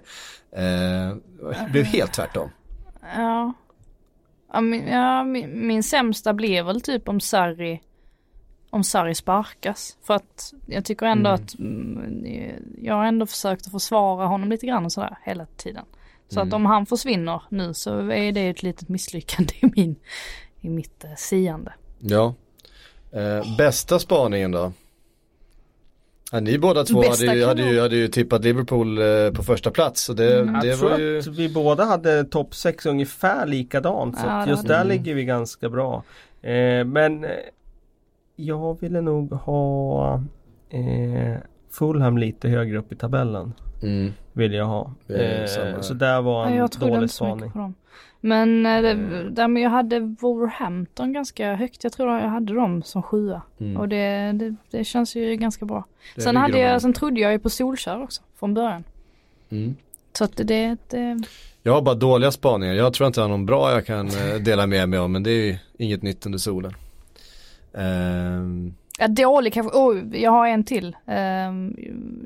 [0.56, 1.16] Eh,
[1.66, 2.50] det blev helt tvärtom.
[3.16, 3.54] Ja.
[4.56, 7.80] Ja, min, ja min, min sämsta blev väl typ om Sarri
[8.70, 9.96] om Sarri sparkas.
[10.02, 11.42] För att jag tycker ändå Mm.
[11.44, 15.84] att mm, jag har ändå försökt att försvara honom lite grann och sådär hela tiden.
[16.28, 16.48] Så Mm.
[16.48, 19.96] att om han försvinner nu så är det ett litet misslyckande i min
[20.60, 21.72] i mitt eh, siande.
[21.98, 22.34] Ja.
[23.12, 24.72] Eh, bästa spaningen då?
[26.32, 29.70] Ja, ni båda två hade ju, hade, ju, hade ju tippat Liverpool eh, på första
[29.70, 30.60] plats så det, Mm.
[30.60, 34.18] det Jag tror ju att vi båda hade topp 6 ungefär likadant.
[34.18, 34.88] Så Ja, just där vi.
[34.90, 36.02] ligger vi ganska bra.
[36.42, 37.30] Eh, men eh,
[38.36, 40.14] jag ville nog ha
[40.70, 41.36] eh,
[41.72, 43.52] Fulham lite högre upp i tabellen.
[43.82, 44.12] Mm.
[44.32, 44.92] Vill jag ha.
[45.08, 47.52] Eh, så där var en jag trodde dålig spaning.
[48.20, 49.34] Men eh, det, Mm.
[49.34, 51.84] där med jag hade Wolverhampton ganska högt.
[51.84, 53.42] Jag tror jag hade dem som sjua.
[53.60, 53.76] Mm.
[53.76, 55.84] Och det, det, det känns ju ganska bra.
[56.14, 58.84] Det Sen, hade de jag, sen trodde jag ju på Solskär också från början.
[59.50, 59.76] Mm.
[60.18, 61.16] Så att det, det,
[61.62, 62.74] Jag har bara dåliga spaningar.
[62.74, 65.22] Jag tror inte jag har någon bra jag kan eh, dela med mig om men
[65.22, 66.72] det är ju inget nytt under solen.
[67.74, 69.76] Ehm, Ja, dålig kanske.
[69.78, 70.96] Oh, jag har en till.
[71.06, 71.76] Ehm,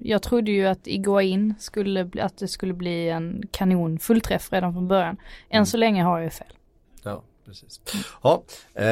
[0.03, 4.73] jag trodde ju att Iguain skulle bli, att det skulle bli en kanon fullträff redan
[4.73, 5.17] från början.
[5.51, 5.67] Än Mm.
[5.67, 6.47] så länge har jag ju fel.
[7.05, 7.81] ja, precis.
[8.23, 8.43] Ja,
[8.75, 8.85] eh,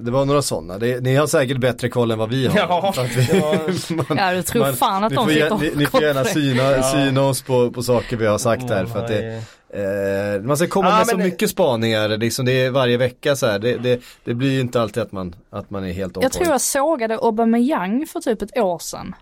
[0.00, 0.78] det var några sådana.
[0.78, 2.56] Det, ni har säkert bättre koll än vad vi har.
[2.58, 3.58] Ja, vi, ja.
[3.94, 6.24] man, Ja, du tror man- fan att ni de sitter och ni, ni får gärna
[6.24, 6.82] syna, Ja.
[6.82, 9.42] syna oss på, på saker vi har sagt här för att det,
[9.74, 13.36] eh, man ska komma Ja, med så det- mycket spaningar, liksom det är varje vecka
[13.36, 13.58] så här.
[13.58, 16.46] Det, det, det blir ju inte alltid att man, att man är helt Jag tror
[16.48, 19.14] jag sågade Aubameyang för typ ett år sedan.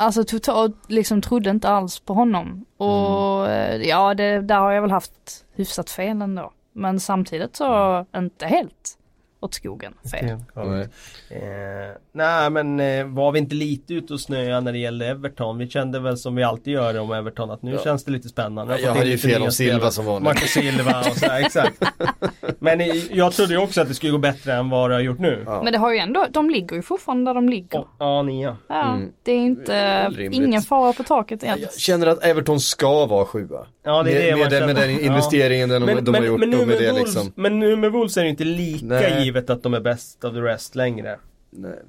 [0.00, 2.64] Alltså totalt, liksom trodde inte alls på honom.
[2.76, 3.80] Och Mm.
[3.80, 6.52] eh, ja, det, där har jag väl haft hyfsat fel ändå.
[6.72, 8.97] Men samtidigt så inte helt
[9.40, 10.24] åt skogen fel.
[10.54, 10.88] Nej.
[11.30, 15.58] Eh, nej men eh, var vi inte lite ute och snöa när det gällde Everton?
[15.58, 17.78] Vi kände väl som vi alltid gör om Everton att nu Ja.
[17.84, 18.72] känns det lite spännande.
[18.78, 20.24] Jag fått hade ju fel om Silva som vanligt.
[20.24, 21.82] Marco Silva och sådär, exakt.
[22.58, 22.86] Men eh,
[23.16, 25.42] jag trodde ju också att det skulle gå bättre än vad det har gjort nu.
[25.46, 25.60] Ja.
[25.64, 27.78] Men det har ju ändå, de ligger ju fortfarande där de ligger.
[27.78, 28.56] Och, ja, nia.
[28.68, 29.10] Ja, Mm.
[29.22, 30.32] det är inte, rimligt.
[30.34, 31.60] ingen fara på taket än.
[31.60, 33.66] Jag känner att Everton ska vara sjua.
[33.84, 35.00] Ja, det är med, det man med, den, med den Ja.
[35.00, 37.32] investeringen den de, de har gjort men, nu med med det Wolves, liksom.
[37.34, 39.27] men nu med Wolves är det inte lika Nej.
[39.28, 41.18] Givet att de är best of the rest längre.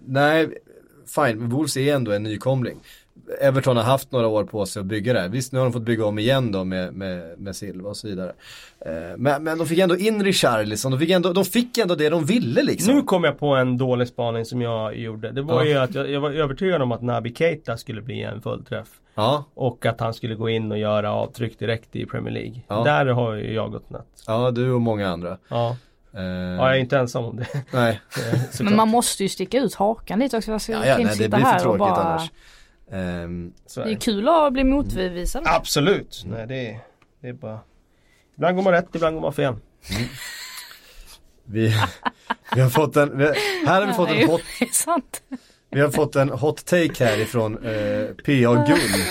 [0.06, 0.48] Nej,
[1.16, 2.78] fine, men Wolves är ändå en nykomling.
[3.42, 5.30] Everton har haft några år på sig att bygga det här.
[5.30, 8.08] Visst, nu har de fått bygga om igen då med, med, med Silva och så
[8.08, 8.34] vidare.
[8.80, 12.10] Eh, Men, men de fick ändå in Richarlison, de fick ändå, de fick ändå det
[12.10, 12.96] de ville liksom.
[12.96, 15.32] Nu kom jag på en dålig spaning som jag gjorde.
[15.32, 15.70] Det var Ja.
[15.70, 18.88] ju att jag, jag var övertygad om att Naby Keita skulle bli en fullträff.
[19.16, 22.62] Ja, Och att han skulle gå in och göra avtryck direkt i Premier League.
[22.68, 22.84] Ja.
[22.84, 24.08] Där har ju jag gått snett.
[24.28, 25.38] ja, du och många andra.
[25.50, 25.78] Ja.
[26.14, 27.47] Eh, ja, jag är inte ensam om det.
[27.72, 28.01] Nej.
[28.60, 30.51] Men man måste ju sticka ut hakan lite också.
[30.51, 31.95] Jag ska ja, ja, nej det blir för tråkigt bara...
[31.95, 32.32] annars.
[33.66, 35.43] Så är Det är kul att bli motbevisad.
[35.45, 36.24] Absolut.
[36.26, 36.80] Nej, det är,
[37.22, 37.60] det är bara...
[38.36, 39.55] Ibland går man rätt, ibland går man fel.
[41.45, 41.76] vi,
[42.55, 43.26] vi har fått en, vi,
[43.68, 45.22] här har vi fått en hot Det är sant.
[45.72, 48.66] Vi har fått en hot take här ifrån eh, P.A.
[48.68, 49.01] Gull.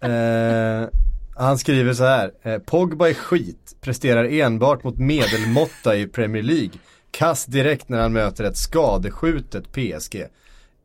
[0.00, 0.88] Eh,
[1.36, 2.32] han skriver så här.
[2.42, 6.70] Eh, Pogba är skit, presterar enbart mot medelmåtta i Premier League.
[7.10, 10.26] Kass direkt när han möter ett skadeskjutet PSG.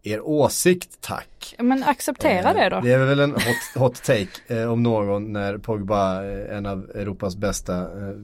[0.03, 1.55] Er åsikt tack.
[1.59, 2.81] Men acceptera Eh, det då.
[2.81, 6.91] Det är väl en hot, hot take eh, om någon när Pogba är en av
[6.95, 8.15] Europas bästa eh,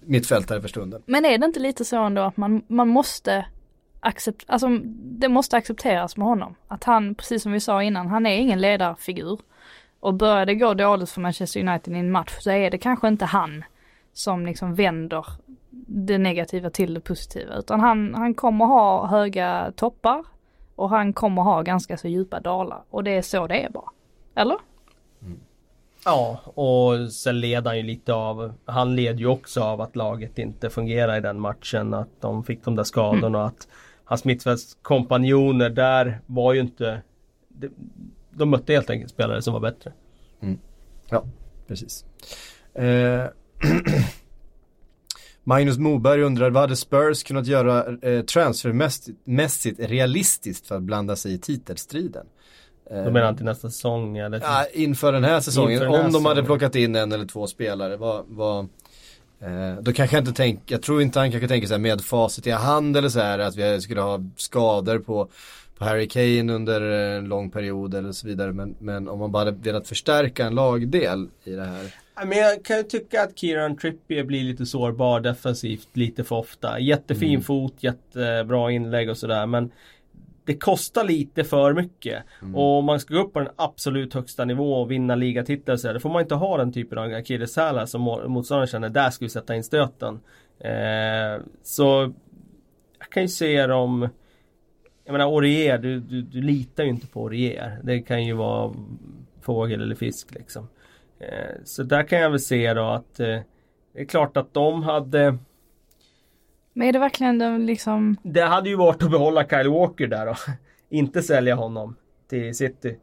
[0.00, 1.02] mittfältare för stunden.
[1.06, 3.46] Men är det inte lite så ändå att man, man måste
[4.00, 6.54] acceptera, alltså det måste accepteras med honom.
[6.68, 9.40] Att han, precis som vi sa innan, han är ingen ledarfigur.
[10.00, 13.08] Och börjar det gå dåligt för Manchester United i en match så är det kanske
[13.08, 13.64] inte han
[14.14, 15.26] som liksom vänder
[15.86, 17.56] det negativa till det positiva.
[17.58, 20.24] Utan han, han kommer ha höga toppar
[20.74, 22.82] och han kommer ha ganska så djupa dalar.
[22.90, 23.90] Och det är så det är bara.
[24.34, 24.56] Eller?
[26.04, 30.38] Ja, och sen led han ju lite av Han led ju också av att laget
[30.38, 31.94] inte fungerade i den matchen.
[31.94, 33.68] Att de fick de där skadorna och att
[34.04, 37.02] hans mittfältskompanjoner där var ju inte
[37.48, 37.68] de,
[38.30, 39.92] de mötte helt enkelt spelare som var bättre.
[41.08, 41.24] Ja,
[41.68, 42.04] precis.
[42.74, 43.24] Eh,
[45.44, 51.32] Magnus Moberg undrar, vad hade Spurs kunnat göra eh, transfermässigt realistiskt för att blanda sig
[51.34, 52.26] i titelstriden?
[52.90, 54.40] Eh, Då menar till nästa säsong eller?
[54.40, 56.44] ja, inför den här säsongen, den här om de hade säsongen.
[56.46, 58.68] plockat in en eller två spelare, vad, vad
[59.40, 62.00] eh, då kanske jag inte tänker, jag tror inte han kanske tänker så här med
[62.00, 65.28] facit i hand eller så här att vi skulle ha skador på,
[65.78, 68.52] på Harry Kane under en lång period eller så vidare.
[68.52, 71.94] Men, men om man bara hade velat förstärka en lagdel i det här.
[72.16, 76.78] Men jag kan ju tycka att Kieran Trippier blir lite sårbar defensivt lite för ofta.
[76.78, 77.42] Jättefin Mm.
[77.42, 79.70] fot, jättebra inlägg och sådär men
[80.44, 82.22] det kostar lite för mycket.
[82.54, 85.86] Och om man ska gå upp på den absolut högsta nivå och vinna ligatitlar så
[85.86, 89.24] här, då får man inte ha den typen av akilleshälar som motståndaren känner, där ska
[89.24, 90.20] vi sätta in stöten.
[90.60, 92.12] Eh, så
[92.98, 94.08] jag kan ju se dem
[95.04, 97.78] Jag menar Aurier, du, du, du litar ju inte på Aurier.
[97.82, 98.74] Det kan ju vara
[99.42, 100.68] fågel eller fisk liksom.
[101.28, 103.38] Eh, så där kan jag väl se då att eh,
[103.92, 105.38] det är klart att de hade
[106.72, 110.26] Men är det verkligen de liksom, Det hade ju varit att behålla Kyle Walker där
[110.26, 110.34] då.
[110.88, 111.96] Inte sälja honom
[112.28, 112.98] till City.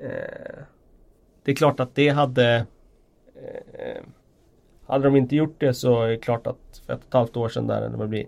[0.00, 0.62] Eh,
[1.44, 2.66] det är klart att det hade
[4.86, 7.36] Hade de inte gjort det så är det klart att för ett och ett halvt
[7.36, 8.26] år sedan där eller vad det blir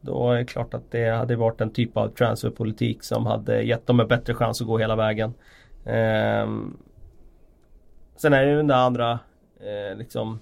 [0.00, 3.86] Då är det klart att det hade varit en typ av transferpolitik som hade gett
[3.86, 5.34] dem en bättre chans att gå hela vägen.
[8.16, 9.18] Sen är det ju den där andra
[9.60, 10.40] eh, liksom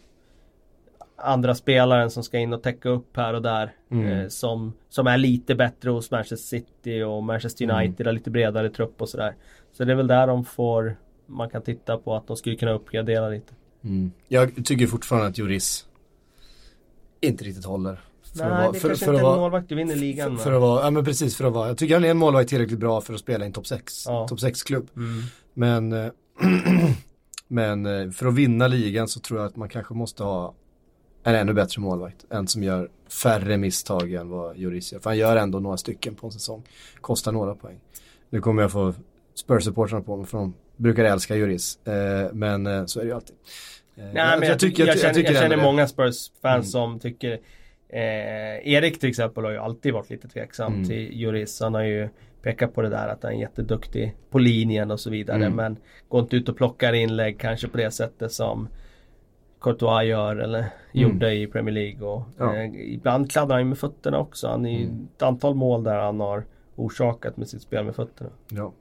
[1.16, 3.74] andra spelaren som ska in och täcka upp här och där.
[3.90, 4.06] Mm.
[4.08, 7.76] Eh, som, som är lite bättre hos Manchester City och Manchester Mm.
[7.76, 9.34] United har lite bredare trupp och sådär.
[9.72, 10.96] Så det är väl där de får
[11.26, 13.54] man kan titta på att de skulle kunna uppgradera lite.
[13.84, 14.12] Mm.
[14.28, 15.86] Jag tycker fortfarande att Juris
[17.20, 18.00] inte riktigt håller.
[18.36, 20.32] För Nej, att det för- kanske för inte är en målvakt du vinner ligan För,
[20.34, 20.40] med.
[20.40, 22.48] för att vara, ja men precis för att vara, jag tycker han är en målvakt
[22.48, 24.28] tillräckligt bra för att spela i en topp 6, Ja.
[24.28, 24.88] topp 6-klubb.
[24.96, 25.22] Mm.
[25.54, 26.10] Men, eh,
[27.52, 30.54] men eh, för att vinna ligan så tror jag att man kanske måste ha
[31.24, 32.24] en ännu bättre målvakt.
[32.30, 32.90] En som gör
[33.22, 35.00] färre misstag än vad Juris gör.
[35.00, 36.62] För han gör ändå några stycken på en säsong.
[37.00, 37.80] Kostar några poäng.
[38.30, 38.94] Nu kommer jag få
[39.46, 41.86] Spurs-supportrarna på mig för de brukar älska Juris.
[41.86, 43.36] Eh, men eh, så är det ju alltid.
[43.94, 46.64] Nej, men jag, tycker, jag, känner, jag känner många Spurs-fans Mm.
[46.64, 47.40] som tycker
[47.92, 50.88] eh, Erik till exempel har ju alltid varit lite tveksam Mm.
[50.88, 51.60] till Juris.
[51.60, 52.08] Han har ju
[52.42, 55.36] pekat på det där att han är jätteduktig på linjen och så vidare.
[55.36, 55.52] Mm.
[55.56, 55.76] Men
[56.08, 58.68] går inte ut och plockar inlägg kanske på det sättet som
[59.60, 62.08] Courtois gör eller gjorde i Premier League.
[62.08, 62.56] Och, Ja.
[62.56, 64.48] eh, ibland kladdar han ju med fötterna också.
[64.48, 65.08] Han är Mm.
[65.16, 66.44] ett antal mål där han har
[66.76, 68.30] orsakat med sitt spel med fötterna.
[68.48, 68.72] Ja.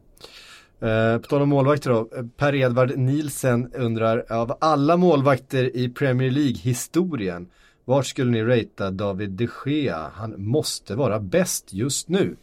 [0.88, 6.32] Eh, på tal om målvakter då, eh, Per-Edvard Nielsen undrar, av alla målvakter i Premier
[6.32, 7.48] League-historien,
[7.86, 10.12] vart skulle ni ratea David de Gea?
[10.14, 12.36] Han måste vara bäst just nu.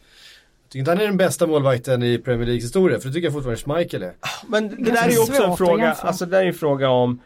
[0.63, 3.25] Jag tycker inte han är den bästa målvakten i Premier Leagues historia, för det tycker
[3.25, 4.13] jag fortfarande Schmeichel är.
[4.47, 6.89] Men det där är ju också en fråga, alltså det där är ju en fråga
[6.89, 7.19] om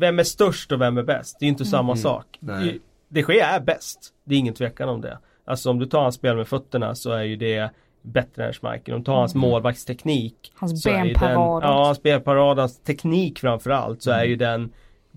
[0.00, 1.36] Vem är störst och vem är bäst?
[1.40, 2.38] Det är inte samma sak.
[2.40, 2.80] Nej.
[3.08, 3.98] De Gea är bäst.
[4.24, 5.18] Det är ingen tvekan om det.
[5.44, 7.70] Alltså om du tar hans spel med fötterna så är ju det
[8.02, 8.94] bättre än Schmeichel.
[8.94, 10.52] Om du tar hans målvaktsteknik.
[10.54, 11.62] Hans benparad.
[11.62, 14.72] Ja, hans benparad, hans teknik framförallt så är ju den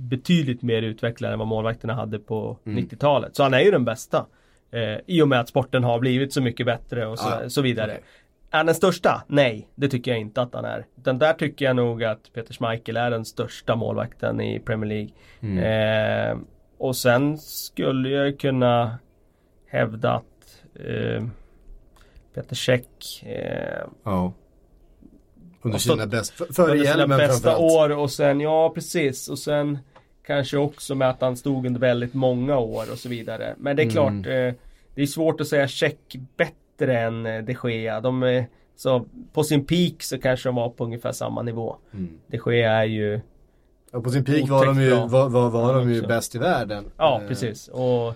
[0.09, 3.35] betydligt mer utvecklad än vad målvakterna hade på 90-talet.
[3.35, 4.25] Så han är ju den bästa.
[4.71, 7.61] Eh, I och med att sporten har blivit så mycket bättre och så, Ja, så
[7.61, 7.91] vidare.
[7.91, 8.03] okej.
[8.53, 9.23] Är han den största?
[9.27, 10.85] Nej, det tycker jag inte att han är.
[10.97, 14.89] Utan där tycker jag nog att Peter Schmeichel är den största målvakten i Premier
[15.41, 16.29] League.
[16.31, 16.37] Eh,
[16.77, 18.97] och sen skulle jag kunna
[19.67, 21.23] hävda att eh,
[22.33, 24.33] Peter Käck eh, Ja.
[25.63, 29.29] Under sina bästa, före under sina bästa år och sen, ja precis.
[29.29, 29.79] Och sen
[30.25, 33.55] kanske också med att han stod under väldigt många år och så vidare.
[33.57, 33.93] Men det är Mm.
[33.93, 34.53] klart, eh,
[34.95, 38.01] det är svårt att säga Käck bättre än eh, de Gea.
[38.01, 38.45] De är,
[38.75, 41.75] så på sin peak så kanske de var på ungefär samma nivå.
[41.93, 42.09] Mm.
[42.27, 43.21] De Gea är ju,
[43.91, 46.37] Och på sin peak var de ju, var, var, var Ja, de ju bäst i
[46.37, 46.85] världen.
[46.97, 47.67] ja Eh, precis.
[47.67, 48.13] Och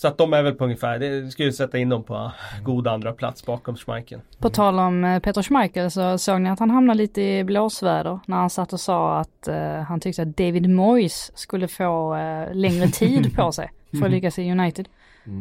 [0.00, 2.32] så att de är väl på ungefär, det skulle sätta in dem på
[2.62, 4.20] god andra plats bakom Schmeichel.
[4.38, 8.20] På tal om eh, Peter Schmeichel så såg ni att han hamnade lite i blåsväder
[8.26, 12.54] när han satt och sa att eh, han tyckte att David Moyes skulle få eh,
[12.54, 14.88] längre tid på sig för att lyckas i United.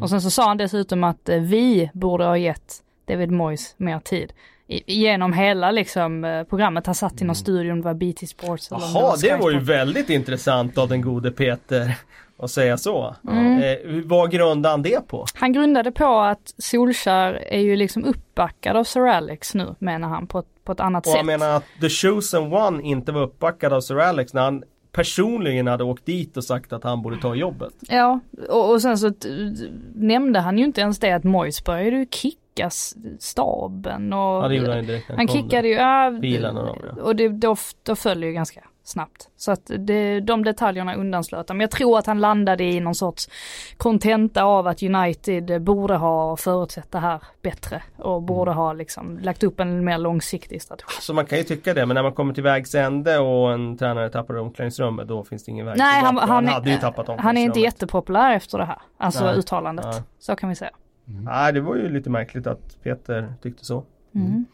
[0.01, 2.73] Och sen så sa han dessutom att eh, vi borde ha gett
[3.05, 4.33] David Moyes mer tid.
[4.67, 8.27] I, genom hela liksom eh, programmet, han satt i någon studio, om det var BT
[8.27, 11.95] Sports Jaha, Sky det var ju väldigt intressant av den gode Peter
[12.39, 13.15] att säga så.
[13.27, 13.63] Mm.
[13.63, 15.25] Eh, vad grundade han det på?
[15.33, 20.27] Han grundade på att Solskär är ju liksom uppbackad av Sir Alex nu, menar han,
[20.27, 21.17] på, ett- på ett annat Och sätt.
[21.17, 25.67] jag menar att The Chosen One inte var uppbackad av Sir Alex när han personligen
[25.67, 27.73] hade åkt dit och sagt att han borde ta jobbet.
[27.89, 28.19] Ja,
[28.49, 29.11] och, och sen så
[29.95, 34.47] nämnde han ju inte ens det att Moyes började ju kicka s- staben och Ja,
[34.47, 37.03] det gjorde han direkt han kom kickade ju, ja, Bilen och dem, ja.
[37.03, 39.29] och det, då, då föll ju ganska snabbt.
[39.37, 41.57] Så att det, de detaljerna undanslöt han.
[41.57, 43.29] Men jag tror att han landade i någon sorts
[43.77, 49.43] kontenta av att United borde ha förutsett det här bättre och borde ha liksom lagt
[49.43, 50.91] upp en mer långsiktig strategi.
[51.01, 53.77] Så man kan ju tycka det, men när man kommer till vägs ände och en
[53.77, 56.33] tränare tappar omklädningsrummet, då finns det ingen väg Nej, han, tillbaka.
[56.33, 58.81] han, hade ju tappat han är inte jättepopulär efter det här.
[58.97, 59.37] Alltså Nej.
[59.37, 59.85] uttalandet.
[59.85, 60.01] Nej.
[60.19, 60.71] Så kan vi säga.
[61.23, 63.83] Nej, det var ju lite märkligt att Peter tyckte så.
[64.15, 64.45] Mm.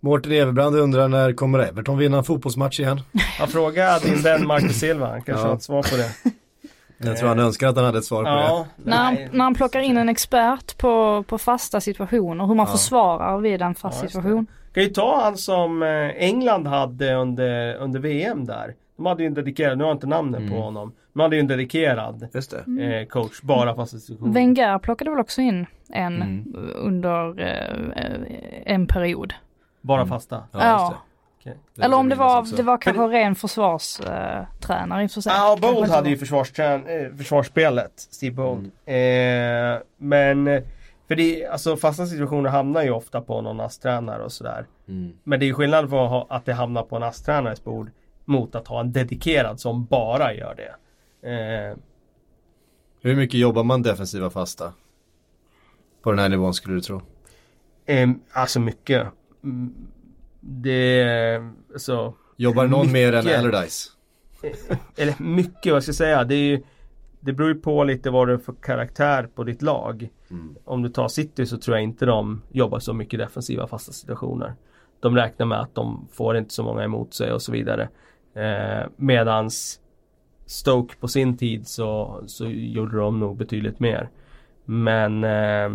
[0.00, 3.00] Mårten Everbrand undrar när kommer Everton vinna en fotbollsmatch igen?
[3.38, 5.48] Han frågade din vän Marcus Silva, han kanske Ja.
[5.48, 6.10] har ett svar på det.
[7.08, 8.30] Jag tror han önskar att han hade ett svar på
[8.84, 8.90] det.
[8.90, 12.72] När han, när han plockar in en expert på, på fasta situationer, hur man Ja.
[12.72, 14.46] försvarar vid en fast Ja, situation.
[14.74, 18.74] Kan ju ta han som eh, England hade under, under VM där.
[19.02, 20.52] De hade ju en dedikerad, nu har jag inte namnet Mm.
[20.52, 20.92] på honom.
[21.12, 22.82] De hade ju en dedikerad Just det.
[22.84, 24.32] eh, coach, bara fasta situationer.
[24.32, 26.56] Wenger plockade väl också in en Mm.
[26.74, 29.34] under eh, en period.
[29.80, 30.42] Bara fasta.
[30.52, 30.94] Ja, Ja.
[31.74, 35.32] Det Eller om det var, det var kanske ren försvarstränare i och för sig.
[35.36, 38.70] Ja, Kanske Bold hade ju försvarsträn- eh, försvarsspelet, Steve Bold.
[38.86, 39.74] Mm.
[39.74, 40.62] Eh, men,
[41.08, 44.66] för det, alltså fasta situationer hamnar ju ofta på någon ASS-tränare och sådär.
[44.88, 45.12] Mm.
[45.24, 47.90] Men det är ju skillnad på att det hamnar på en ASS-tränares bord
[48.24, 50.74] mot att ha en dedikerad som bara gör det.
[51.30, 51.76] Eh,
[53.00, 54.72] Hur mycket jobbar man defensiva fasta?
[56.02, 57.02] på den här nivån skulle du tro?
[57.86, 59.06] Eh, alltså mycket.
[59.44, 59.74] Mm,
[60.40, 61.42] det,
[61.72, 62.14] alltså.
[62.36, 63.90] Jobbar någon mycket, mer än Allardyce?
[64.96, 66.24] Eller mycket, vad ska jag säga.
[66.24, 66.62] Det, är ju,
[67.20, 70.08] det beror ju på lite vad du är för karaktär på ditt lag.
[70.30, 70.56] Mm.
[70.64, 74.54] Om du tar City så tror jag inte de jobbar så mycket defensiva fasta situationer.
[75.00, 77.88] De räknar med att de får inte så många emot sig och så vidare.
[78.34, 79.80] Eh, medans
[80.46, 84.08] Stoke på sin tid så, så gjorde de nog betydligt mer.
[84.64, 85.70] Men eh,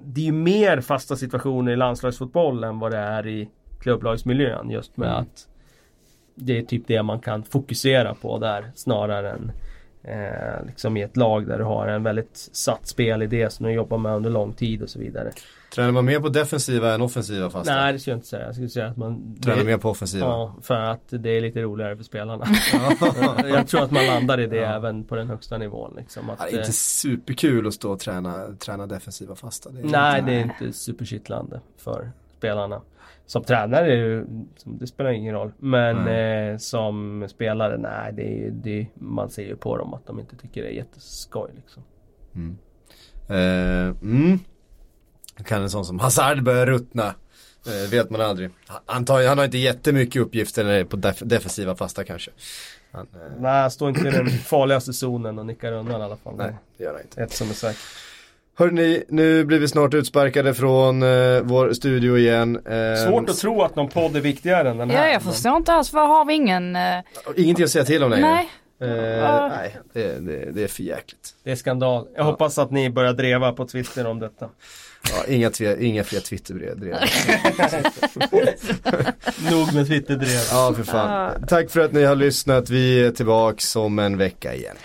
[0.00, 3.48] det är ju mer fasta situationer i landslagsfotboll än vad det är i
[3.80, 5.20] klubblagsmiljön just med mm.
[5.20, 5.48] att
[6.34, 9.52] det är typ det man kan fokusera på där snarare än
[10.02, 13.98] eh, liksom i ett lag där du har en väldigt satt spelidé som du jobbar
[13.98, 15.30] med under lång tid och så vidare.
[15.74, 17.74] Tränar man mer på defensiva än offensiva fasta?
[17.74, 18.46] Nej det skulle jag inte säga.
[18.46, 20.26] Jag skulle säga att man Tränar mer på offensiva?
[20.26, 22.44] Ja, för att det är lite roligare för spelarna.
[23.48, 24.76] jag tror att man landar i det ja.
[24.76, 25.94] även på den högsta nivån.
[25.96, 29.70] Liksom, att, det är inte superkul att stå och träna, träna defensiva fasta.
[29.70, 32.80] Det nej, inte, det är inte superkittlande för spelarna.
[33.26, 34.24] Som tränare,
[34.64, 35.52] det spelar ingen roll.
[35.58, 40.36] Men eh, som spelare, nej, det, det, man ser ju på dem att de inte
[40.36, 41.50] tycker det är jätteskoj.
[41.54, 41.82] Liksom.
[42.34, 42.58] Mm.
[43.28, 44.38] Eh, mm.
[45.44, 47.14] Kan en sån som Hazard börja ruttna?
[47.66, 48.50] Eh, vet man aldrig.
[48.86, 52.30] Han, tar, han har inte jättemycket uppgifter på def defensiva fasta kanske.
[52.92, 53.40] Han, eh...
[53.40, 56.36] Nej, han står inte i den farligaste zonen och nickar undan i alla fall.
[56.36, 57.22] Nej, det gör han inte.
[57.22, 57.80] Ett som är säkert.
[58.56, 62.66] Hörrni, nu blir vi snart utsparkade från eh, vår studio igen.
[62.66, 65.06] Eh, Svårt att tro att någon podd är viktigare än den här.
[65.06, 65.92] Ja, jag förstår inte alls.
[65.92, 66.76] Vad har vi ingen...
[66.76, 66.98] Eh...
[67.36, 68.26] Ingenting att säga till om längre.
[68.26, 68.50] Nej.
[68.82, 71.34] Eh, nej, det, det, det, är för jäkligt.
[71.44, 72.08] Det är skandal.
[72.14, 72.30] Jag ja.
[72.30, 74.48] hoppas att ni börjar dreva på Twitter om detta.
[75.08, 76.80] Ja, inga, tve, inga fler Twitterbrev.
[79.50, 80.40] Nog med Twitterdrev.
[80.50, 81.44] Ja, för fan.
[81.48, 82.70] Tack för att ni har lyssnat.
[82.70, 84.76] Vi är tillbaks om en vecka igen.